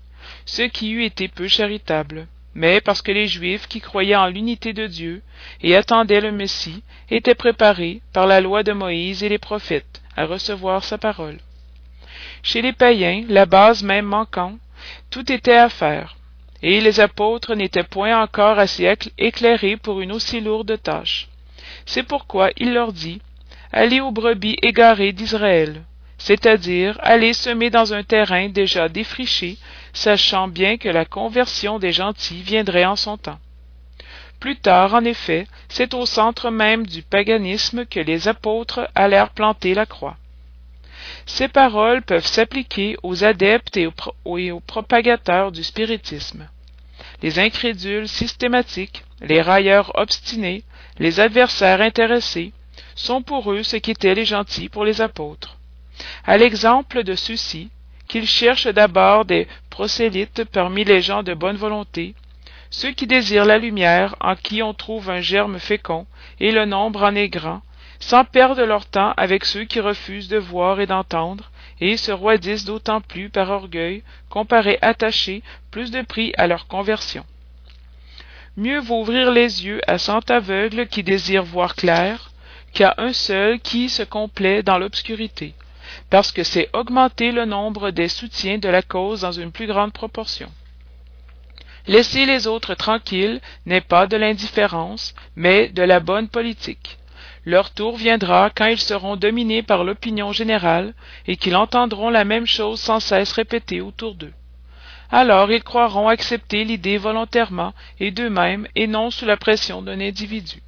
ce 0.46 0.62
qui 0.62 0.92
eût 0.92 1.04
été 1.04 1.27
peu 1.27 1.50
charitable, 1.50 2.27
mais 2.54 2.80
parce 2.80 3.01
que 3.01 3.12
les 3.12 3.27
Juifs 3.27 3.68
qui 3.68 3.82
croyaient 3.82 4.15
en 4.15 4.27
l'unité 4.27 4.72
de 4.72 4.88
Dieu 4.88 5.22
et 5.62 5.75
attendaient 5.75 6.22
le 6.22 6.32
Messie 6.32 6.82
étaient 7.12 7.36
préparés, 7.36 8.00
par 8.13 8.25
la 8.25 8.39
loi 8.39 8.63
de 8.63 8.72
Moïse 8.72 9.22
et 9.22 9.27
les 9.27 9.38
prophètes, 9.38 10.01
à 10.15 10.25
recevoir 10.25 10.86
sa 10.86 10.98
parole. 10.98 11.39
Chez 12.42 12.62
les 12.62 12.74
païens, 12.74 13.25
la 13.27 13.46
base 13.46 13.84
même 13.84 14.06
manquant, 14.06 14.58
tout 15.10 15.32
était 15.32 15.58
à 15.58 15.70
faire, 15.70 16.18
et 16.62 16.82
les 16.82 17.00
apôtres 17.00 17.56
n'étaient 17.56 17.84
point 17.84 18.22
encore 18.22 18.60
assez 18.60 18.92
éclairés 19.18 19.77
pour 19.77 20.01
une 20.01 20.12
aussi 20.12 20.42
lourde 20.42 20.82
tâche. 20.82 21.27
C'est 21.86 22.04
pourquoi 22.04 22.50
il 22.58 22.74
leur 22.74 22.94
dit 22.94 23.22
Allez 23.72 24.00
aux 24.00 24.12
brebis 24.12 24.58
égarées 24.62 25.12
d'Israël, 25.12 25.84
c'est-à-dire 26.18 26.98
allez 27.01 27.34
semer 27.34 27.70
dans 27.70 27.94
un 27.94 28.04
terrain 28.04 28.50
déjà 28.50 28.89
défriché, 28.89 29.58
sachant 29.94 30.48
bien 30.48 30.77
que 30.77 30.89
la 30.89 31.06
conversion 31.06 31.77
des 31.80 31.92
gentils 31.92 32.42
viendrait 32.42 32.86
en 32.86 32.96
son 32.96 33.18
temps. 33.18 33.39
Plus 34.39 34.58
tard, 34.58 34.94
en 34.94 35.04
effet, 35.06 35.48
c'est 35.70 35.94
au 35.94 36.06
centre 36.06 36.51
même 36.51 36.86
du 36.86 37.01
paganisme 37.01 37.86
que 37.86 38.00
les 38.00 38.27
apôtres 38.27 38.88
allèrent 38.96 39.32
planter 39.32 39.74
la 39.74 39.86
croix. 39.86 40.18
Ces 41.25 41.47
paroles 41.47 42.01
peuvent 42.01 42.25
s'appliquer 42.25 42.97
aux 43.03 43.24
adeptes 43.24 43.77
et 43.77 43.88
aux, 43.88 44.59
propagateurs 44.59 45.51
du 45.51 45.63
spiritisme. 45.63 46.47
Les 47.21 47.39
incrédules 47.39 48.07
systématiques, 48.07 49.03
les 49.21 49.41
railleurs 49.41 49.91
obstinés, 49.95 50.63
les 51.00 51.19
adversaires 51.19 51.81
intéressés, 51.81 52.51
sont 52.95 53.21
pour 53.21 53.51
eux 53.51 53.63
ce 53.63 53.77
qu'étaient 53.77 54.15
les 54.15 54.25
gentils 54.25 54.69
pour 54.69 54.85
les 54.85 55.01
apôtres. 55.01 55.57
À 56.25 56.38
l'exemple 56.38 57.03
de 57.03 57.15
ceux-ci, 57.15 57.69
qu'ils 58.07 58.27
cherchent 58.27 58.67
d'abord 58.67 59.25
des 59.25 59.47
prosélytes 59.69 60.43
parmi 60.45 60.83
les 60.83 61.01
gens 61.01 61.24
de 61.24 61.33
bonne 61.33 61.57
volonté, 61.57 62.15
ceux 62.69 62.91
qui 62.91 63.07
désirent 63.07 63.45
la 63.45 63.57
lumière, 63.57 64.15
en 64.19 64.35
qui 64.35 64.62
on 64.62 64.74
trouve 64.74 65.09
un 65.09 65.21
germe 65.21 65.59
fécond, 65.59 66.05
et 66.39 66.51
le 66.51 66.65
nombre 66.65 67.03
en 67.03 67.15
est 67.15 67.29
grand, 67.29 67.62
sans 68.05 68.24
perdre 68.24 68.63
leur 68.65 68.85
temps 68.85 69.15
avec 69.17 69.45
ceux 69.45 69.63
qui 69.63 69.79
refusent 69.79 70.27
de 70.27 70.38
voir 70.38 70.79
et 70.79 70.85
d'entendre, 70.85 71.50
et 71.81 71.97
se 71.97 72.12
roidissent 72.12 72.63
d'autant 72.63 73.01
plus 73.01 73.29
par 73.31 73.50
orgueil 73.50 74.03
qu'on 74.29 74.45
paraît 74.45 74.77
attacher 74.83 75.41
plus 75.71 75.89
de 75.89 76.03
prix 76.03 76.31
à 76.38 76.45
leur 76.45 76.67
conversion. 76.67 77.25
mieux 78.57 78.79
vaut 78.79 79.01
ouvrir 79.01 79.31
les 79.31 79.65
yeux 79.65 79.81
à 79.88 79.97
cent 79.97 80.19
aveugles 80.29 80.85
qui 80.88 81.01
désirent 81.01 81.43
voir 81.43 81.75
clair 81.75 82.29
qu'à 82.74 82.93
un 83.00 83.12
seul 83.12 83.59
qui 83.59 83.89
se 83.89 84.03
complaît 84.03 84.62
dans 84.62 84.77
l'obscurité 84.77 85.55
parce 86.12 86.31
que 86.31 86.43
c'est 86.43 86.69
augmenter 86.74 87.31
le 87.31 87.45
nombre 87.45 87.89
des 87.89 88.07
soutiens 88.07 88.59
de 88.59 88.69
la 88.69 88.83
cause 88.83 89.21
dans 89.21 89.31
une 89.31 89.51
plus 89.51 89.65
grande 89.67 89.93
proportion 89.93 90.51
laisser 91.88 92.27
les 92.27 92.45
autres 92.45 92.75
tranquilles 92.75 93.41
n'est 93.65 93.81
pas 93.93 94.05
de 94.05 94.15
l'indifférence 94.15 95.15
mais 95.35 95.69
de 95.69 95.81
la 95.81 96.00
bonne 96.00 96.29
politique 96.29 97.00
leur 97.46 97.72
tour 97.72 97.96
viendra 97.96 98.50
quand 98.50 98.66
ils 98.66 98.80
seront 98.80 99.16
dominés 99.16 99.62
par 99.62 99.84
l'opinion 99.84 100.32
générale 100.32 100.94
et 101.28 101.38
qu'ils 101.38 101.56
entendront 101.56 102.10
la 102.10 102.25
même 102.25 102.48
chose 102.48 102.80
sans 102.80 103.00
cesse 103.00 103.32
répétée 103.34 103.82
autour 103.82 104.16
d'eux. 104.16 104.34
Alors 105.12 105.52
ils 105.52 105.64
croiront 105.64 106.08
accepter 106.08 106.64
l'idée 106.64 106.98
volontairement 106.98 107.74
et 108.00 108.12
d'eux-mêmes 108.12 108.68
et 108.75 108.88
non 108.88 109.12
sous 109.12 109.25
la 109.25 109.38
pression 109.38 109.82
d'un 109.82 110.00
individu. 110.02 110.62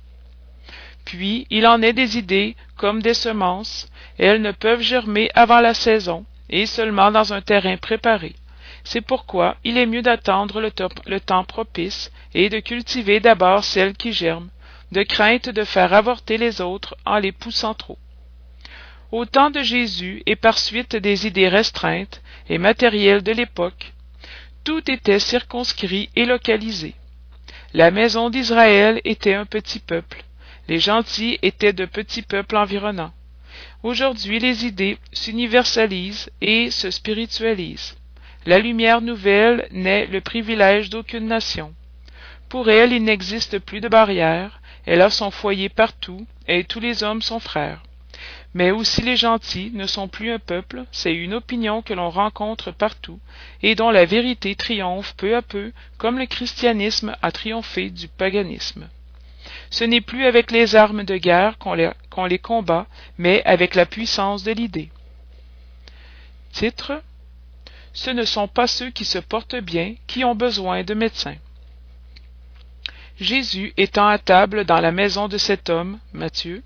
Puis 1.06 1.48
il 1.50 1.66
en 1.66 1.82
est 1.82 1.94
des 1.94 2.18
idées 2.18 2.56
comme 2.76 3.02
des 3.02 3.14
semences. 3.14 3.88
Elles 4.20 4.42
ne 4.42 4.52
peuvent 4.52 4.82
germer 4.82 5.32
avant 5.34 5.62
la 5.62 5.74
saison 5.74 6.26
et 6.50 6.66
seulement 6.66 7.12
dans 7.12 7.34
un 7.34 7.42
terrain 7.42 7.78
préparé. 7.78 8.36
C'est 8.84 9.02
pourquoi 9.02 9.58
il 9.64 9.78
est 9.78 9.86
mieux 9.86 10.02
d'attendre 10.02 10.62
le, 10.62 10.72
le, 11.06 11.20
temps 11.20 11.44
propice 11.44 12.12
et 12.34 12.50
de 12.50 12.60
cultiver 12.60 13.20
d'abord 13.20 13.64
celles 13.64 13.96
qui 13.96 14.14
germent 14.14 14.50
de 14.92 15.04
crainte 15.04 15.50
de 15.50 15.64
faire 15.64 15.94
avorter 15.94 16.38
les 16.38 16.62
autres 16.62 16.96
en 17.06 17.20
les 17.20 17.32
poussant 17.32 17.74
trop. 17.74 17.98
Au 19.12 19.26
temps 19.26 19.50
de 19.50 19.62
jésus 19.62 20.24
et 20.26 20.36
par 20.36 20.58
suite 20.58 20.96
des 20.96 21.28
idées 21.28 21.50
restreintes 21.50 22.22
et 22.50 22.58
matérielles 22.58 23.24
de 23.24 23.32
l'époque 23.32 23.94
tout 24.64 24.92
était 24.92 25.20
circonscrit 25.20 26.10
et 26.18 26.26
localisé. 26.26 26.94
La 27.74 27.90
maison 27.90 28.30
d'israël 28.30 29.00
était 29.06 29.34
un 29.34 29.46
petit 29.46 29.80
peuple. 29.80 30.26
Les 30.68 30.80
gentils 30.80 31.40
étaient 31.42 31.72
de 31.72 31.86
petits 31.86 32.22
peuples 32.22 32.58
environnants. 32.58 33.14
Aujourd'hui 33.84 34.40
les 34.40 34.66
idées 34.66 34.98
s'universalisent 35.14 36.30
et 36.42 36.70
se 36.70 36.92
spiritualisent. 36.92 37.96
La 38.46 38.60
lumière 38.60 39.00
nouvelle 39.00 39.70
n'est 39.72 40.06
le 40.08 40.20
privilège 40.20 40.90
d'aucune 40.90 41.28
nation. 41.28 41.74
Pour 42.50 42.70
elle 42.70 42.92
il 42.92 43.04
n'existe 43.04 43.60
plus 43.60 43.80
de 43.80 43.88
barrières 43.88 44.62
elle 44.88 45.02
a 45.02 45.10
son 45.10 45.32
foyer 45.32 45.68
partout 45.68 46.26
et 46.48 46.64
tous 46.64 46.80
les 46.80 47.04
hommes 47.04 47.22
sont 47.22 47.42
frères. 47.42 47.84
Mais 48.54 48.72
aussi 48.72 49.02
les 49.02 49.18
gentils 49.18 49.70
ne 49.74 49.86
sont 49.86 50.08
plus 50.08 50.32
un 50.32 50.40
peuple 50.40 50.86
c'est 50.94 51.14
une 51.14 51.34
opinion 51.34 51.82
que 51.82 51.94
l'on 51.94 52.10
rencontre 52.10 52.72
partout 52.72 53.20
et 53.62 53.76
dont 53.76 53.92
la 53.92 54.06
vérité 54.06 54.56
triomphe 54.56 55.14
peu 55.18 55.36
à 55.36 55.42
peu 55.42 55.74
comme 55.98 56.18
le 56.18 56.26
christianisme 56.26 57.16
a 57.22 57.32
triomphé 57.34 57.90
du 57.90 58.08
paganisme. 58.08 58.88
Ce 59.70 59.84
n'est 59.84 60.02
plus 60.02 60.26
avec 60.26 60.52
les 60.52 60.78
armes 60.78 61.04
de 61.04 61.18
guerre 61.18 61.58
qu'on 61.58 61.74
les, 61.74 62.40
combat 62.40 62.88
mais 63.18 63.44
avec 63.44 63.76
la 63.76 63.86
puissance 63.86 64.44
de 64.44 64.54
l'idée. 64.54 64.90
Titre 66.54 67.02
ce 67.92 68.10
ne 68.12 68.24
sont 68.24 68.48
pas 68.48 68.68
ceux 68.68 68.92
qui 68.92 69.04
se 69.04 69.18
portent 69.18 69.56
bien 69.56 69.96
qui 70.08 70.24
ont 70.24 70.36
besoin 70.36 70.84
de 70.84 70.94
médecins 70.94 71.36
jésus 73.20 73.74
étant 73.78 74.08
à 74.08 74.18
table 74.18 74.66
dans 74.66 74.80
la 74.80 74.92
maison 74.92 75.28
de 75.28 75.38
cet 75.38 75.70
homme 75.70 76.00
matthieu 76.14 76.64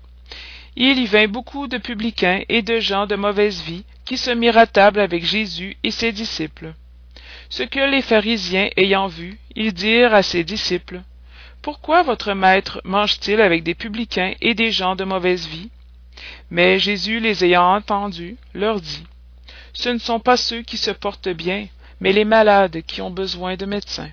il 0.76 0.98
y 0.98 1.06
vint 1.06 1.28
beaucoup 1.28 1.66
de 1.66 1.78
publicains 1.78 2.42
et 2.48 2.62
de 2.62 2.80
gens 2.80 3.06
de 3.06 3.14
mauvaise 3.14 3.62
vie 3.62 3.84
qui 4.04 4.16
se 4.16 4.30
mirent 4.30 4.58
à 4.58 4.66
table 4.66 5.00
avec 5.00 5.24
jésus 5.24 5.76
et 5.82 5.90
ses 5.90 6.12
disciples. 6.12 6.72
Ce 7.50 7.62
que 7.62 7.80
les 7.80 8.00
pharisiens 8.02 8.70
ayant 8.76 9.06
vu 9.06 9.38
ils 9.54 9.72
dirent 9.72 10.14
à 10.14 10.22
ses 10.22 10.44
disciples 10.44 11.02
pourquoi 11.60 12.02
votre 12.02 12.34
maître 12.34 12.80
mange-t-il 12.84 13.40
avec 13.40 13.62
des 13.62 13.74
publicains 13.74 14.34
et 14.40 14.54
des 14.54 14.72
gens 14.72 14.96
de 14.96 15.04
mauvaise 15.04 15.46
vie? 15.46 15.70
Mais 16.50 16.80
jésus 16.80 17.20
les 17.20 17.44
ayant 17.44 17.74
entendus 17.74 18.36
leur 18.54 18.80
dit 18.80 19.04
ce 19.74 19.88
ne 19.88 19.98
sont 19.98 20.20
pas 20.20 20.36
ceux 20.36 20.62
qui 20.62 20.76
se 20.76 20.90
portent 20.90 21.28
bien 21.28 21.66
mais 22.00 22.12
les 22.12 22.24
malades 22.24 22.82
qui 22.82 23.00
ont 23.00 23.10
besoin 23.10 23.56
de 23.56 23.66
médecins 23.66 24.10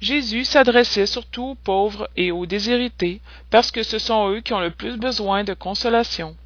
jésus 0.00 0.44
s'adressait 0.44 1.06
surtout 1.06 1.50
aux 1.50 1.54
pauvres 1.54 2.08
et 2.16 2.30
aux 2.30 2.46
déshérités 2.46 3.20
parce 3.50 3.70
que 3.70 3.82
ce 3.82 3.98
sont 3.98 4.30
eux 4.30 4.40
qui 4.40 4.52
ont 4.52 4.60
le 4.60 4.70
plus 4.70 4.96
besoin 4.96 5.44
de 5.44 5.54
consolation. 5.54 6.36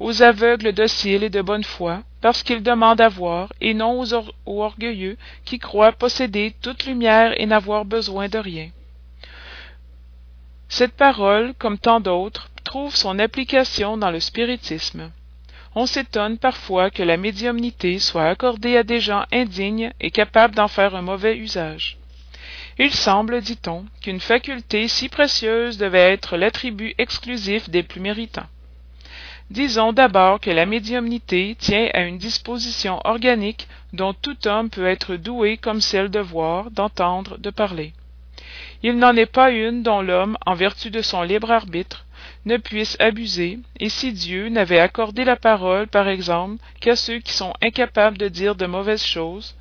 Aux 0.00 0.22
aveugles 0.22 0.72
dociles 0.72 1.22
et 1.22 1.30
de 1.30 1.42
bonne 1.42 1.64
foi 1.64 2.02
parce 2.20 2.42
qu'ils 2.42 2.62
demandent 2.62 3.00
à 3.00 3.08
voir 3.08 3.52
et 3.60 3.74
non 3.74 4.00
aux, 4.00 4.14
aux 4.14 4.62
orgueilleux 4.62 5.16
qui 5.44 5.58
croient 5.58 5.92
posséder 5.92 6.54
toute 6.62 6.86
lumière 6.86 7.38
et 7.40 7.46
n'avoir 7.46 7.84
besoin 7.84 8.28
de 8.28 8.38
rien. 8.38 8.70
Cette 10.68 10.96
parole 10.96 11.54
comme 11.58 11.78
tant 11.78 12.00
d'autres 12.00 12.50
trouve 12.64 12.96
son 12.96 13.18
application 13.18 13.96
dans 13.96 14.10
le 14.10 14.20
spiritisme 14.20 15.10
on 15.74 15.86
s'étonne 15.86 16.38
parfois 16.38 16.90
que 16.90 17.02
la 17.02 17.16
médiumnité 17.16 17.98
soit 17.98 18.28
accordée 18.28 18.76
à 18.76 18.82
des 18.82 19.00
gens 19.00 19.24
indignes 19.32 19.92
et 20.00 20.10
capables 20.10 20.54
d'en 20.54 20.68
faire 20.68 20.94
un 20.94 21.02
mauvais 21.02 21.36
usage. 21.36 21.98
Il 22.78 22.92
semble 22.92 23.40
dit-on 23.40 23.84
qu'une 24.02 24.20
faculté 24.20 24.88
si 24.88 25.08
précieuse 25.08 25.78
devait 25.78 26.12
être 26.12 26.36
l'attribut 26.36 26.94
exclusif 26.98 27.70
des 27.70 27.82
plus 27.82 28.00
méritants. 28.00 28.46
Disons 29.50 29.92
d'abord 29.92 30.40
que 30.40 30.50
la 30.50 30.66
médiumnité 30.66 31.56
tient 31.58 31.88
à 31.92 32.00
une 32.00 32.18
disposition 32.18 33.00
organique 33.04 33.68
dont 33.92 34.14
tout 34.14 34.48
homme 34.48 34.70
peut 34.70 34.86
être 34.86 35.16
doué 35.16 35.56
comme 35.56 35.80
celle 35.80 36.10
de 36.10 36.18
voir 36.18 36.70
d'entendre 36.70 37.36
de 37.38 37.50
parler. 37.50 37.92
Il 38.82 38.96
n'en 38.98 39.14
est 39.16 39.26
pas 39.26 39.50
une 39.50 39.82
dont 39.82 40.02
l'homme 40.02 40.36
en 40.46 40.54
vertu 40.54 40.90
de 40.90 41.02
son 41.02 41.22
libre 41.22 41.50
arbitre 41.50 42.03
ne 42.44 42.56
puisse 42.56 42.96
abuser. 43.00 43.58
Et 43.80 43.88
si 43.88 44.12
dieu 44.12 44.48
n'avait 44.48 44.78
accordé 44.78 45.24
la 45.24 45.36
parole 45.36 45.86
par 45.86 46.08
exemple 46.08 46.62
qu'à 46.80 46.96
ceux 46.96 47.18
qui 47.18 47.32
sont 47.32 47.54
incapables 47.62 48.18
de 48.18 48.28
dire 48.28 48.54
de 48.54 48.66
mauvaises 48.66 49.04
choses 49.04 49.54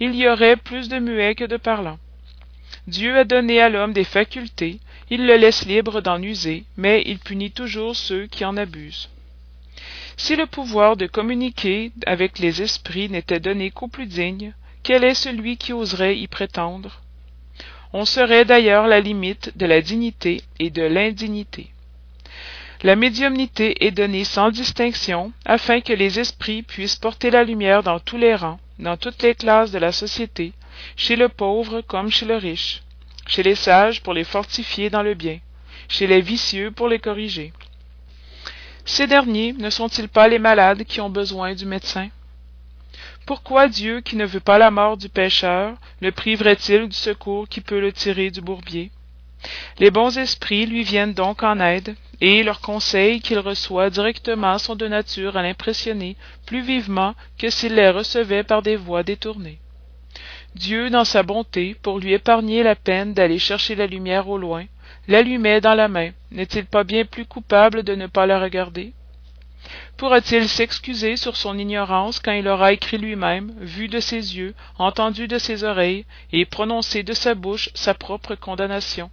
il 0.00 0.14
y 0.14 0.28
aurait 0.28 0.56
plus 0.56 0.88
de 0.88 0.98
muets 0.98 1.34
que 1.34 1.44
de 1.44 1.56
parlants. 1.56 1.98
Dieu 2.86 3.16
a 3.16 3.24
donné 3.24 3.60
à 3.60 3.68
l'homme 3.68 3.92
des 3.92 4.04
facultés. 4.04 4.78
Il 5.10 5.26
le 5.26 5.36
laisse 5.36 5.66
libre 5.66 6.00
d'en 6.00 6.22
user 6.22 6.64
mais 6.76 7.02
il 7.06 7.18
punit 7.18 7.50
toujours 7.50 7.96
ceux 7.96 8.26
qui 8.26 8.44
en 8.44 8.56
abusent. 8.56 9.08
Si 10.16 10.36
le 10.36 10.46
pouvoir 10.46 10.96
de 10.96 11.06
communiquer 11.06 11.92
avec 12.06 12.38
les 12.38 12.62
esprits 12.62 13.08
n'était 13.08 13.40
donné 13.40 13.70
qu'aux 13.70 13.88
plus 13.88 14.06
dignes 14.06 14.52
quel 14.82 15.04
est 15.04 15.14
celui 15.14 15.56
qui 15.56 15.72
oserait 15.72 16.16
y 16.16 16.28
prétendre? 16.28 17.02
On 17.92 18.04
serait 18.04 18.44
d'ailleurs 18.44 18.86
la 18.86 19.00
limite 19.00 19.56
de 19.56 19.66
la 19.66 19.80
dignité 19.80 20.42
et 20.58 20.70
de 20.70 20.82
l'indignité 20.82 21.70
la 22.82 22.94
médiumnité 22.96 23.86
est 23.86 23.90
donnée 23.90 24.24
sans 24.24 24.50
distinction 24.50 25.32
afin 25.44 25.80
que 25.80 25.92
les 25.92 26.20
esprits 26.20 26.62
puissent 26.62 26.96
porter 26.96 27.30
la 27.30 27.44
lumière 27.44 27.82
dans 27.82 27.98
tous 27.98 28.18
les 28.18 28.34
rangs 28.34 28.60
dans 28.78 28.96
toutes 28.96 29.22
les 29.22 29.34
classes 29.34 29.72
de 29.72 29.78
la 29.78 29.92
société 29.92 30.52
chez 30.96 31.16
le 31.16 31.28
pauvre 31.28 31.80
comme 31.80 32.10
chez 32.10 32.26
le 32.26 32.36
riche 32.36 32.82
chez 33.26 33.42
les 33.42 33.56
sages 33.56 34.02
pour 34.02 34.14
les 34.14 34.24
fortifier 34.24 34.90
dans 34.90 35.02
le 35.02 35.14
bien 35.14 35.40
chez 35.88 36.06
les 36.06 36.20
vicieux 36.20 36.70
pour 36.70 36.88
les 36.88 36.98
corriger. 36.98 37.52
Ces 38.84 39.06
derniers 39.06 39.52
ne 39.52 39.70
sont-ils 39.70 40.08
pas 40.08 40.28
les 40.28 40.38
malades 40.38 40.84
qui 40.84 41.00
ont 41.00 41.10
besoin 41.10 41.54
du 41.54 41.66
médecin? 41.66 42.08
Pourquoi 43.26 43.68
dieu 43.68 44.00
qui 44.00 44.16
ne 44.16 44.24
veut 44.24 44.40
pas 44.40 44.58
la 44.58 44.70
mort 44.70 44.96
du 44.96 45.08
pécheur 45.08 45.76
le 46.00 46.12
priverait 46.12 46.58
il 46.68 46.88
du 46.88 46.96
secours 46.96 47.48
qui 47.48 47.60
peut 47.60 47.80
le 47.80 47.92
tirer 47.92 48.30
du 48.30 48.40
bourbier? 48.40 48.90
Les 49.78 49.90
bons 49.90 50.16
esprits 50.16 50.66
lui 50.66 50.84
viennent 50.84 51.14
donc 51.14 51.42
en 51.42 51.60
aide 51.60 51.96
et 52.20 52.42
leurs 52.42 52.60
conseils 52.60 53.20
qu'il 53.20 53.38
reçoit 53.38 53.90
directement 53.90 54.58
sont 54.58 54.74
de 54.76 54.88
nature 54.88 55.36
à 55.36 55.42
l'impressionner 55.42 56.16
plus 56.46 56.62
vivement 56.62 57.14
que 57.38 57.50
s'il 57.50 57.74
les 57.74 57.90
recevait 57.90 58.42
par 58.42 58.62
des 58.62 58.76
voies 58.76 59.02
détournées. 59.02 59.60
Dieu 60.54 60.90
dans 60.90 61.04
sa 61.04 61.22
bonté 61.22 61.76
pour 61.82 61.98
lui 62.00 62.12
épargner 62.12 62.62
la 62.62 62.74
peine 62.74 63.14
d'aller 63.14 63.38
chercher 63.38 63.74
la 63.74 63.86
lumière 63.86 64.28
au 64.28 64.38
loin 64.38 64.64
l'allumait 65.06 65.60
dans 65.60 65.74
la 65.74 65.88
main. 65.88 66.10
N'est-il 66.30 66.66
pas 66.66 66.84
bien 66.84 67.04
plus 67.04 67.24
coupable 67.24 67.82
de 67.82 67.94
ne 67.94 68.06
pas 68.06 68.26
la 68.26 68.40
regarder? 68.40 68.92
Pourra-t-il 69.96 70.48
s'excuser 70.48 71.16
sur 71.16 71.36
son 71.36 71.58
ignorance 71.58 72.20
quand 72.20 72.32
il 72.32 72.46
aura 72.48 72.72
écrit 72.72 72.98
lui-même 72.98 73.52
vu 73.60 73.88
de 73.88 74.00
ses 74.00 74.36
yeux 74.36 74.54
entendu 74.78 75.28
de 75.28 75.38
ses 75.38 75.64
oreilles 75.64 76.04
et 76.32 76.44
prononcé 76.44 77.02
de 77.02 77.12
sa 77.12 77.34
bouche 77.34 77.70
sa 77.74 77.94
propre 77.94 78.34
condamnation? 78.34 79.10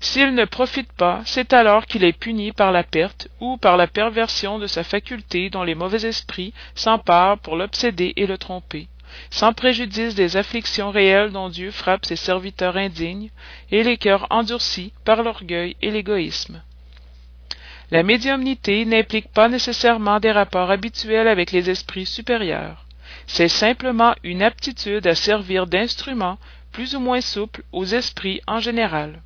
S'il 0.00 0.34
ne 0.34 0.44
profite 0.44 0.92
pas 0.92 1.22
c'est 1.24 1.52
alors 1.52 1.86
qu'il 1.86 2.04
est 2.04 2.12
puni 2.12 2.52
par 2.52 2.72
la 2.72 2.82
perte 2.82 3.28
ou 3.40 3.56
par 3.56 3.76
la 3.76 3.86
perversion 3.86 4.58
de 4.58 4.66
sa 4.66 4.84
faculté 4.84 5.48
dont 5.50 5.62
les 5.62 5.74
mauvais 5.74 6.04
esprits 6.06 6.52
s'emparent 6.74 7.38
pour 7.38 7.56
l'obséder 7.56 8.12
et 8.16 8.26
le 8.26 8.36
tromper. 8.38 8.88
Sans 9.30 9.52
préjudice 9.52 10.14
des 10.14 10.36
afflictions 10.36 10.90
réelles 10.90 11.30
dont 11.30 11.48
dieu 11.48 11.70
frappe 11.70 12.04
ses 12.04 12.16
serviteurs 12.16 12.76
indignes 12.76 13.30
et 13.70 13.82
les 13.82 13.96
cœurs 13.96 14.26
endurcis 14.30 14.92
par 15.04 15.22
l'orgueil 15.22 15.76
et 15.80 15.90
l'égoïsme. 15.90 16.60
La 17.90 18.02
médiumnité 18.02 18.84
n'implique 18.84 19.28
pas 19.32 19.48
nécessairement 19.48 20.18
des 20.20 20.32
rapports 20.32 20.70
habituels 20.70 21.28
avec 21.28 21.52
les 21.52 21.70
esprits 21.70 22.06
supérieurs. 22.06 22.84
C'est 23.26 23.48
simplement 23.48 24.14
une 24.22 24.42
aptitude 24.42 25.06
à 25.06 25.14
servir 25.14 25.66
d'instrument 25.66 26.38
plus 26.72 26.94
ou 26.96 27.00
moins 27.00 27.20
souple 27.20 27.62
aux 27.72 27.84
esprits 27.86 28.40
en 28.46 28.58
général. 28.58 29.22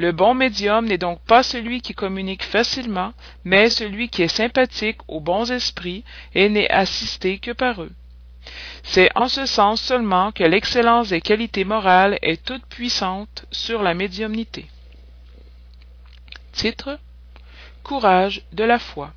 Le 0.00 0.12
bon 0.12 0.32
médium 0.32 0.86
n'est 0.86 0.96
donc 0.96 1.20
pas 1.26 1.42
celui 1.42 1.82
qui 1.82 1.92
communique 1.92 2.42
facilement, 2.42 3.12
mais 3.44 3.68
celui 3.68 4.08
qui 4.08 4.22
est 4.22 4.28
sympathique 4.28 4.96
aux 5.08 5.20
bons 5.20 5.52
esprits 5.52 6.04
et 6.34 6.48
n'est 6.48 6.70
assisté 6.70 7.38
que 7.38 7.50
par 7.50 7.82
eux. 7.82 7.92
C'est 8.82 9.10
en 9.14 9.28
ce 9.28 9.44
sens 9.44 9.78
seulement 9.78 10.32
que 10.32 10.42
l'excellence 10.42 11.10
des 11.10 11.20
qualités 11.20 11.64
morales 11.64 12.18
est 12.22 12.42
toute 12.42 12.64
puissante 12.64 13.44
sur 13.50 13.82
la 13.82 13.92
médiumnité. 13.92 14.64
Titre 16.52 16.98
Courage 17.82 18.40
de 18.54 18.64
la 18.64 18.78
foi. 18.78 19.12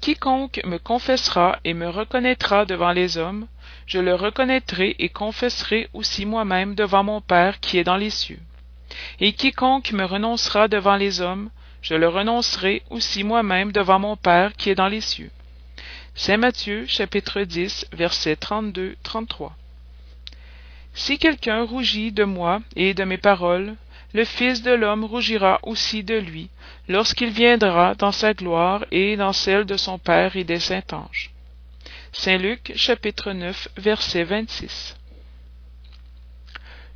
Quiconque 0.00 0.60
me 0.64 0.78
confessera 0.78 1.60
et 1.62 1.74
me 1.74 1.88
reconnaîtra 1.88 2.64
devant 2.64 2.90
les 2.90 3.16
hommes, 3.16 3.46
je 3.86 4.00
le 4.00 4.16
reconnaîtrai 4.16 4.96
et 4.98 5.08
confesserai 5.08 5.88
aussi 5.92 6.26
moi-même 6.26 6.74
devant 6.74 7.04
mon 7.04 7.20
Père 7.20 7.60
qui 7.60 7.78
est 7.78 7.84
dans 7.84 7.96
les 7.96 8.10
cieux. 8.10 8.40
Et 9.20 9.32
quiconque 9.32 9.92
me 9.92 10.04
renoncera 10.04 10.68
devant 10.68 10.96
les 10.96 11.20
hommes, 11.20 11.50
je 11.82 11.94
le 11.94 12.08
renoncerai 12.08 12.82
aussi 12.90 13.24
moi-même 13.24 13.72
devant 13.72 13.98
mon 13.98 14.16
Père 14.16 14.52
qui 14.54 14.70
est 14.70 14.74
dans 14.74 14.88
les 14.88 15.00
cieux. 15.00 15.30
Saint 16.14 16.36
Matthieu, 16.36 16.86
chapitre 16.86 17.42
10, 17.42 17.86
versets 17.92 18.34
32-33. 18.34 19.52
Si 20.92 21.18
quelqu'un 21.18 21.62
rougit 21.62 22.12
de 22.12 22.24
moi 22.24 22.60
et 22.76 22.94
de 22.94 23.04
mes 23.04 23.16
paroles, 23.16 23.76
le 24.12 24.24
Fils 24.24 24.62
de 24.62 24.72
l'homme 24.72 25.04
rougira 25.04 25.60
aussi 25.62 26.02
de 26.02 26.16
lui, 26.16 26.50
lorsqu'il 26.88 27.30
viendra 27.30 27.94
dans 27.94 28.12
sa 28.12 28.34
gloire 28.34 28.84
et 28.90 29.16
dans 29.16 29.32
celle 29.32 29.64
de 29.64 29.76
son 29.76 29.98
Père 29.98 30.36
et 30.36 30.44
des 30.44 30.58
saints 30.58 30.82
anges. 30.92 31.30
Saint 32.12 32.38
Luc, 32.38 32.72
chapitre 32.74 33.32
9, 33.32 33.68
verset 33.76 34.24
26. 34.24 34.96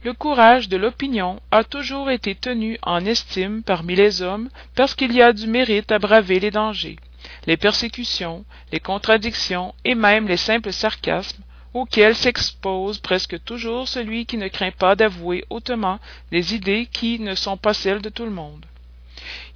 Le 0.05 0.13
courage 0.13 0.69
de 0.69 0.77
l'opinion 0.77 1.41
a 1.51 1.65
toujours 1.65 2.11
été 2.11 2.35
tenu 2.35 2.79
en 2.83 3.07
estime 3.07 3.63
parmi 3.63 3.95
les 3.95 4.21
hommes 4.21 4.51
parce 4.75 4.95
qu'il 4.95 5.15
y 5.15 5.23
a 5.23 5.33
du 5.33 5.47
mérite 5.47 5.91
à 5.93 5.99
braver 5.99 6.41
les 6.41 6.51
dangers, 6.51 6.99
les 7.47 7.57
persécutions, 7.57 8.45
les 8.71 8.81
contradictions 8.81 9.75
et 9.83 9.95
même 9.95 10.29
les 10.29 10.37
simples 10.37 10.75
sarcasmes 10.75 11.43
auxquels 11.73 12.15
s'expose 12.15 12.99
presque 12.99 13.43
toujours 13.45 13.89
celui 13.89 14.27
qui 14.27 14.37
ne 14.37 14.49
craint 14.49 14.73
pas 14.73 14.95
d'avouer 14.95 15.43
hautement 15.49 15.99
des 16.31 16.55
idées 16.55 16.87
qui 16.93 17.19
ne 17.19 17.35
sont 17.35 17.57
pas 17.57 17.73
celles 17.73 18.03
de 18.03 18.11
tout 18.11 18.27
le 18.27 18.31
monde. 18.31 18.67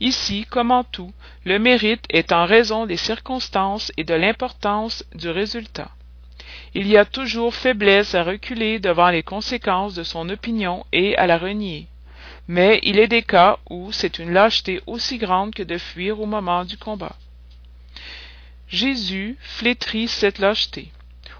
Ici, 0.00 0.46
comme 0.48 0.70
en 0.70 0.82
tout, 0.82 1.12
le 1.44 1.58
mérite 1.58 2.06
est 2.08 2.32
en 2.32 2.46
raison 2.46 2.86
des 2.86 2.96
circonstances 2.96 3.92
et 3.98 4.04
de 4.04 4.14
l'importance 4.14 5.04
du 5.14 5.28
résultat. 5.28 5.90
Il 6.74 6.86
y 6.86 6.96
a 6.96 7.04
toujours 7.04 7.54
faiblesse 7.54 8.14
à 8.14 8.24
reculer 8.24 8.78
devant 8.78 9.10
les 9.10 9.22
conséquences 9.22 9.94
de 9.94 10.02
son 10.02 10.28
opinion 10.28 10.84
et 10.92 11.16
à 11.16 11.26
la 11.26 11.38
renier. 11.38 11.86
Mais 12.46 12.80
il 12.82 12.98
est 12.98 13.08
des 13.08 13.22
cas 13.22 13.58
où 13.68 13.92
c'est 13.92 14.18
une 14.18 14.32
lâcheté 14.32 14.80
aussi 14.86 15.18
grande 15.18 15.54
que 15.54 15.62
de 15.62 15.78
fuir 15.78 16.20
au 16.20 16.26
moment 16.26 16.64
du 16.64 16.78
combat. 16.78 17.16
Jésus 18.68 19.36
flétrit 19.40 20.08
cette 20.08 20.38
lâcheté 20.38 20.90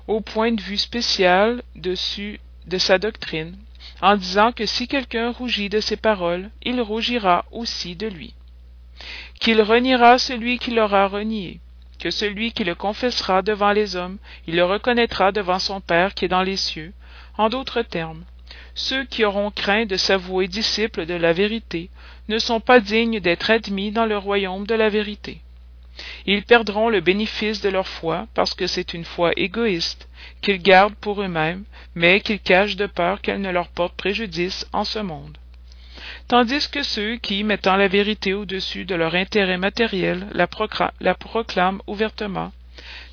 au 0.09 0.23
point 0.23 0.53
de 0.53 0.63
vue 0.63 0.79
spécial 0.79 1.63
dessus 1.77 2.41
de 2.67 2.79
sa 2.79 2.99
doctrine, 2.99 3.57
en 4.01 4.17
disant 4.17 4.53
que 4.53 4.67
si 4.67 4.89
quelqu'un 4.89 5.31
rougit 5.31 5.69
de 5.69 5.81
ses 5.81 5.97
paroles, 5.97 6.51
il 6.63 6.81
rougira 6.81 7.45
aussi 7.53 7.95
de 7.95 8.07
lui. 8.07 8.35
Qu'il 9.39 9.61
reniera 9.61 10.19
celui 10.19 10.59
qui 10.59 10.71
l'aura 10.71 11.07
renié, 11.07 11.61
que 11.99 12.11
celui 12.11 12.53
qui 12.53 12.65
le 12.65 12.75
confessera 12.75 13.43
devant 13.43 13.73
les 13.73 13.97
hommes, 13.97 14.19
il 14.47 14.57
le 14.57 14.65
reconnaîtra 14.65 15.33
devant 15.33 15.59
son 15.59 15.81
Père 15.81 16.15
qui 16.15 16.25
est 16.25 16.29
dans 16.29 16.43
les 16.43 16.57
cieux. 16.57 16.93
En 17.37 17.49
d'autres 17.49 17.83
termes, 17.83 18.25
ceux 18.75 19.05
qui 19.05 19.25
auront 19.25 19.51
craint 19.51 19.87
de 19.87 19.97
s'avouer 19.97 20.49
disciples 20.49 21.07
de 21.07 21.15
la 21.15 21.33
vérité 21.33 21.91
ne 22.29 22.39
sont 22.39 22.61
pas 22.61 22.81
dignes 22.81 23.21
d'être 23.21 23.51
admis 23.51 23.91
dans 23.91 24.07
le 24.07 24.17
royaume 24.17 24.67
de 24.67 24.75
la 24.75 24.89
vérité. 24.89 25.41
Ils 26.27 26.45
perdront 26.45 26.89
le 26.89 27.01
bénéfice 27.01 27.61
de 27.61 27.69
leur 27.69 27.89
foi 27.89 28.29
parce 28.35 28.55
que 28.55 28.67
c'est 28.67 28.95
une 28.95 29.05
foi 29.05 29.33
égoïste, 29.37 30.09
qu'ils 30.43 30.63
gardent 30.63 30.95
pour 30.95 31.23
eux-mêmes, 31.23 31.65
mais 31.95 32.21
qu'ils 32.21 32.41
cachent 32.41 32.77
de 32.77 32.87
peur 32.87 33.21
qu'elle 33.21 33.41
ne 33.41 33.51
leur 33.51 33.69
porte 33.69 33.97
préjudice 33.97 34.67
en 34.73 34.85
ce 34.85 35.01
monde. 35.01 35.37
Tandis 36.29 36.69
que 36.69 36.83
ceux 36.83 37.17
qui, 37.17 37.45
mettant 37.45 37.77
la 37.77 37.89
vérité 37.89 38.35
au-dessus 38.35 38.85
de 38.85 38.95
leur 38.95 39.15
intérêt 39.15 39.59
matériel, 39.59 40.27
la, 40.33 40.49
la 41.01 41.15
proclament 41.15 41.81
ouvertement, 41.87 42.53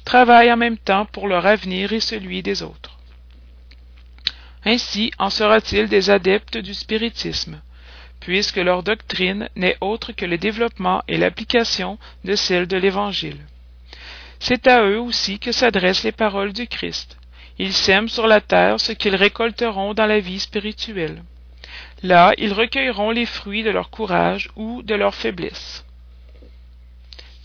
travaillent 0.03 0.51
en 0.51 0.57
même 0.57 0.77
temps 0.77 1.05
pour 1.05 1.27
leur 1.27 1.45
avenir 1.45 1.93
et 1.93 1.99
celui 1.99 2.43
des 2.43 2.61
autres. 2.63 2.97
Ainsi 4.63 5.11
en 5.19 5.29
sera-t-il 5.29 5.87
des 5.87 6.09
adeptes 6.09 6.57
du 6.57 6.73
spiritisme, 6.73 7.61
puisque 8.19 8.57
leur 8.57 8.81
doctrine 8.81 9.49
n'est 9.55 9.77
autre 9.81 10.11
que 10.11 10.25
le 10.25 10.37
développement 10.37 11.03
et 11.07 11.17
l'application 11.17 11.99
de 12.23 12.35
celle 12.35 12.67
de 12.67 12.77
l'Évangile. 12.77 13.39
C'est 14.39 14.67
à 14.67 14.83
eux 14.83 14.99
aussi 14.99 15.39
que 15.39 15.51
s'adressent 15.51 16.03
les 16.03 16.11
paroles 16.11 16.53
du 16.53 16.67
Christ. 16.67 17.17
Ils 17.57 17.73
sèment 17.73 18.09
sur 18.09 18.27
la 18.27 18.41
terre 18.41 18.79
ce 18.79 18.91
qu'ils 18.91 19.15
récolteront 19.15 19.93
dans 19.93 20.07
la 20.07 20.19
vie 20.19 20.39
spirituelle. 20.39 21.23
Là, 22.05 22.35
ils 22.37 22.53
recueilleront 22.53 23.09
les 23.09 23.25
fruits 23.25 23.63
de 23.63 23.71
leur 23.71 23.89
courage 23.89 24.51
ou 24.55 24.83
de 24.83 24.93
leur 24.93 25.15
faiblesse. 25.15 25.83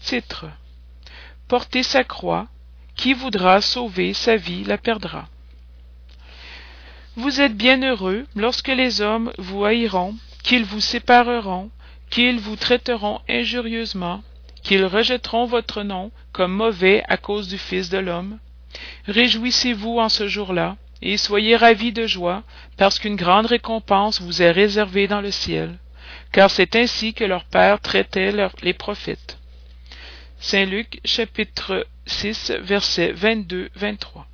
Titre 0.03 0.45
Porter 1.49 1.83
sa 1.83 2.05
croix, 2.05 2.47
qui 2.95 3.15
voudra 3.15 3.63
sauver 3.63 4.13
sa 4.13 4.37
vie 4.37 4.65
la 4.65 4.77
perdra. 4.77 5.29
Vous 7.17 7.41
êtes 7.41 7.57
bien 7.57 7.83
heureux 7.83 8.27
lorsque 8.37 8.69
les 8.69 9.01
hommes 9.01 9.33
vous 9.39 9.65
haïront 9.65 10.15
qu'ils 10.43 10.67
vous 10.67 10.83
sépareront, 10.83 11.71
qu'ils 12.11 12.39
vous 12.39 12.57
traiteront 12.57 13.21
injurieusement, 13.31 14.23
qu'ils 14.63 14.85
rejetteront 14.85 15.47
votre 15.47 15.83
nom 15.83 16.11
comme 16.33 16.53
mauvais 16.53 17.03
à 17.09 17.17
cause 17.17 17.49
du 17.49 17.57
Fils 17.57 17.89
de 17.89 17.97
l'homme. 17.97 18.39
Réjouissez-vous 19.07 19.99
en 19.99 20.11
ce 20.11 20.29
jour-là, 20.29 20.77
et 21.03 21.17
soyez 21.17 21.57
ravis 21.57 21.93
de 21.93 22.07
joie, 22.07 22.43
parce 22.77 22.99
qu'une 22.99 23.17
grande 23.17 23.47
récompense 23.47 24.21
vous 24.21 24.43
est 24.43 24.51
réservée 24.51 25.09
dans 25.09 25.21
le 25.21 25.31
ciel, 25.31 25.79
car 26.33 26.51
c'est 26.51 26.77
ainsi 26.77 27.15
que 27.15 27.25
leur 27.25 27.45
Père 27.45 27.81
traitait 27.81 28.33
les 28.63 28.75
prophètes. 28.75 29.39
Saint 30.39 30.65
Luc 30.65 31.01
chapitre 31.05 31.87
6 32.07 32.53
versets 32.63 33.13
22-23 33.13 34.25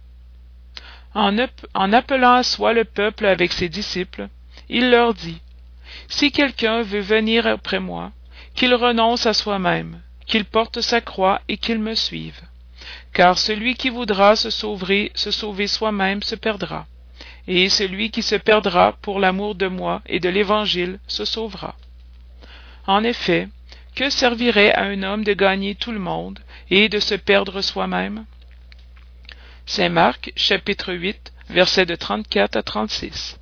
en, 1.17 1.35
en 1.75 1.93
appelant 1.93 2.35
à 2.35 2.43
soi 2.43 2.75
le 2.75 2.85
peuple 2.85 3.25
avec 3.25 3.53
ses 3.53 3.69
disciples, 3.69 4.29
il 4.69 4.91
leur 4.91 5.15
dit 5.15 5.41
si 6.09 6.31
quelqu'un 6.31 6.83
veut 6.83 7.01
venir 7.01 7.47
après 7.47 7.81
moi, 7.81 8.13
qu'il 8.55 8.75
renonce 8.75 9.27
à 9.27 9.33
soi-même, 9.33 10.03
qu'il 10.27 10.45
porte 10.45 10.81
sa 10.81 11.01
croix 11.01 11.41
et 11.49 11.57
qu'il 11.57 11.79
me 11.79 11.95
suive. 11.95 12.41
Car 13.13 13.39
celui 13.39 13.75
qui 13.75 13.89
voudra 13.89 14.37
se 14.37 14.51
sauver, 14.51 15.13
se 15.15 15.31
sauver 15.31 15.67
soi-même 15.67 16.23
se 16.23 16.35
perdra, 16.35 16.87
et 17.47 17.69
celui 17.69 18.11
qui 18.11 18.23
se 18.23 18.37
perdra 18.37 18.93
pour 19.03 19.21
l'amour 19.21 19.55
de 19.55 19.69
moi 19.69 20.03
et 20.07 20.21
de 20.21 20.29
l'Évangile 20.29 20.99
se 21.07 21.25
sauvera. 21.25 21.77
En 22.87 23.03
effet, 23.05 23.49
que 23.95 24.11
servirait 24.11 24.73
à 24.75 24.83
un 24.83 25.03
homme 25.03 25.25
de 25.25 25.33
gagner 25.33 25.75
tout 25.75 25.93
le 25.93 25.99
monde 25.99 26.39
et 26.71 26.89
de 26.89 27.01
se 27.01 27.15
perdre 27.15 27.63
soi-même? 27.63 28.27
Saint 29.65 29.89
Marc, 29.89 30.33
chapitre 30.37 30.93
8, 30.93 31.33
versets 31.49 31.87
de 31.87 31.97
34 31.97 32.57
à 32.57 32.63
36. 32.63 33.39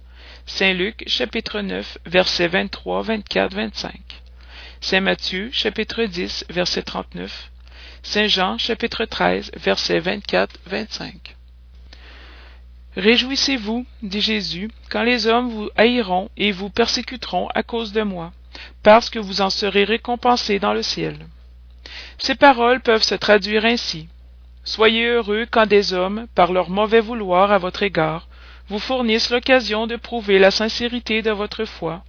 Saint 0.46 0.72
Luc, 0.72 1.04
chapitre 1.06 1.60
9, 1.60 1.98
versets 2.06 2.48
23, 2.48 3.02
24, 3.02 3.54
25. 3.54 4.00
Saint 4.80 5.00
Matthieu, 5.00 5.50
chapitre 5.52 6.04
10, 6.04 6.46
verset 6.50 6.82
39. 6.82 7.50
Saint 8.06 8.28
Jean, 8.28 8.58
chapitre 8.58 9.06
13, 9.06 9.50
versets 9.56 9.98
24, 9.98 10.60
25. 10.66 11.36
Réjouissez-vous, 12.96 13.86
dit 14.02 14.20
Jésus, 14.20 14.70
quand 14.90 15.02
les 15.02 15.26
hommes 15.26 15.48
vous 15.48 15.70
haïront 15.74 16.28
et 16.36 16.52
vous 16.52 16.68
persécuteront 16.68 17.48
à 17.54 17.62
cause 17.62 17.92
de 17.92 18.02
moi, 18.02 18.32
parce 18.82 19.08
que 19.08 19.18
vous 19.18 19.40
en 19.40 19.48
serez 19.48 19.84
récompensés 19.84 20.58
dans 20.58 20.74
le 20.74 20.82
ciel. 20.82 21.16
Ces 22.18 22.34
paroles 22.34 22.80
peuvent 22.82 23.02
se 23.02 23.14
traduire 23.14 23.64
ainsi. 23.64 24.06
Soyez 24.64 25.06
heureux 25.06 25.46
quand 25.50 25.66
des 25.66 25.94
hommes, 25.94 26.26
par 26.34 26.52
leur 26.52 26.68
mauvais 26.68 27.00
vouloir 27.00 27.52
à 27.52 27.58
votre 27.58 27.82
égard, 27.82 28.28
vous 28.68 28.78
fournissent 28.78 29.30
l'occasion 29.30 29.86
de 29.86 29.96
prouver 29.96 30.38
la 30.38 30.50
sincérité 30.50 31.22
de 31.22 31.30
votre 31.30 31.64
foi, 31.64 32.04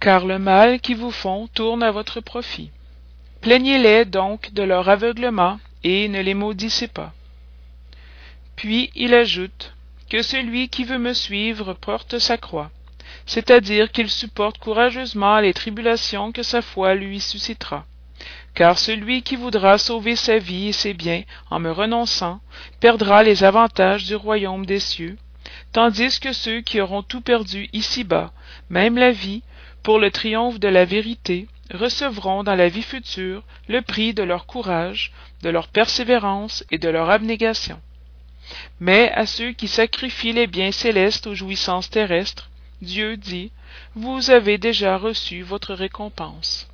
car 0.00 0.26
le 0.26 0.40
mal 0.40 0.80
qu'ils 0.80 0.96
vous 0.96 1.12
font 1.12 1.46
tourne 1.46 1.84
à 1.84 1.92
votre 1.92 2.20
profit. 2.20 2.72
Plaignez-les 3.42 4.04
donc 4.04 4.52
de 4.52 4.62
leur 4.62 4.88
aveuglement 4.88 5.58
et 5.82 6.08
ne 6.08 6.20
les 6.20 6.34
maudissez 6.34 6.86
pas. 6.86 7.12
Puis 8.54 8.90
il 8.94 9.14
ajoute 9.14 9.74
que 10.08 10.22
celui 10.22 10.68
qui 10.68 10.84
veut 10.84 10.98
me 10.98 11.12
suivre 11.12 11.74
porte 11.74 12.20
sa 12.20 12.36
croix, 12.36 12.70
c'est-à-dire 13.26 13.90
qu'il 13.90 14.08
supporte 14.08 14.58
courageusement 14.58 15.40
les 15.40 15.52
tribulations 15.54 16.30
que 16.30 16.44
sa 16.44 16.62
foi 16.62 16.94
lui 16.94 17.18
suscitera. 17.18 17.84
car 18.54 18.78
celui 18.78 19.22
qui 19.22 19.34
voudra 19.34 19.76
sauver 19.76 20.14
sa 20.14 20.38
vie 20.38 20.68
et 20.68 20.72
ses 20.72 20.94
biens 20.94 21.22
en 21.50 21.58
me 21.58 21.72
renonçant 21.72 22.40
perdra 22.80 23.22
les 23.22 23.42
avantages 23.44 24.04
du 24.04 24.14
royaume 24.14 24.66
des 24.66 24.78
cieux 24.78 25.16
tandis 25.72 26.20
que 26.20 26.32
ceux 26.32 26.60
qui 26.60 26.80
auront 26.80 27.02
tout 27.02 27.22
perdu 27.22 27.68
ici-bas 27.72 28.30
même 28.70 28.98
la 28.98 29.10
vie 29.10 29.42
pour 29.82 29.98
le 29.98 30.10
triomphe 30.10 30.60
de 30.60 30.68
la 30.68 30.84
vérité 30.84 31.48
recevront 31.72 32.44
dans 32.44 32.54
la 32.54 32.68
vie 32.68 32.82
future 32.82 33.42
le 33.68 33.82
prix 33.82 34.14
de 34.14 34.22
leur 34.22 34.46
courage 34.46 35.12
de 35.42 35.50
leur 35.50 35.68
persévérance 35.68 36.64
et 36.70 36.78
de 36.78 36.88
leur 36.88 37.10
abnégation. 37.10 37.80
Mais 38.80 39.10
à 39.12 39.26
ceux 39.26 39.52
qui 39.52 39.68
sacrifient 39.68 40.32
les 40.32 40.46
biens 40.46 40.72
célestes 40.72 41.26
aux 41.26 41.34
jouissances 41.34 41.90
terrestres 41.90 42.50
dieu 42.80 43.16
dit 43.16 43.52
vous 43.94 44.30
avez 44.30 44.58
déjà 44.58 44.96
reçu 44.96 45.42
votre 45.42 45.74
récompense 45.74 46.68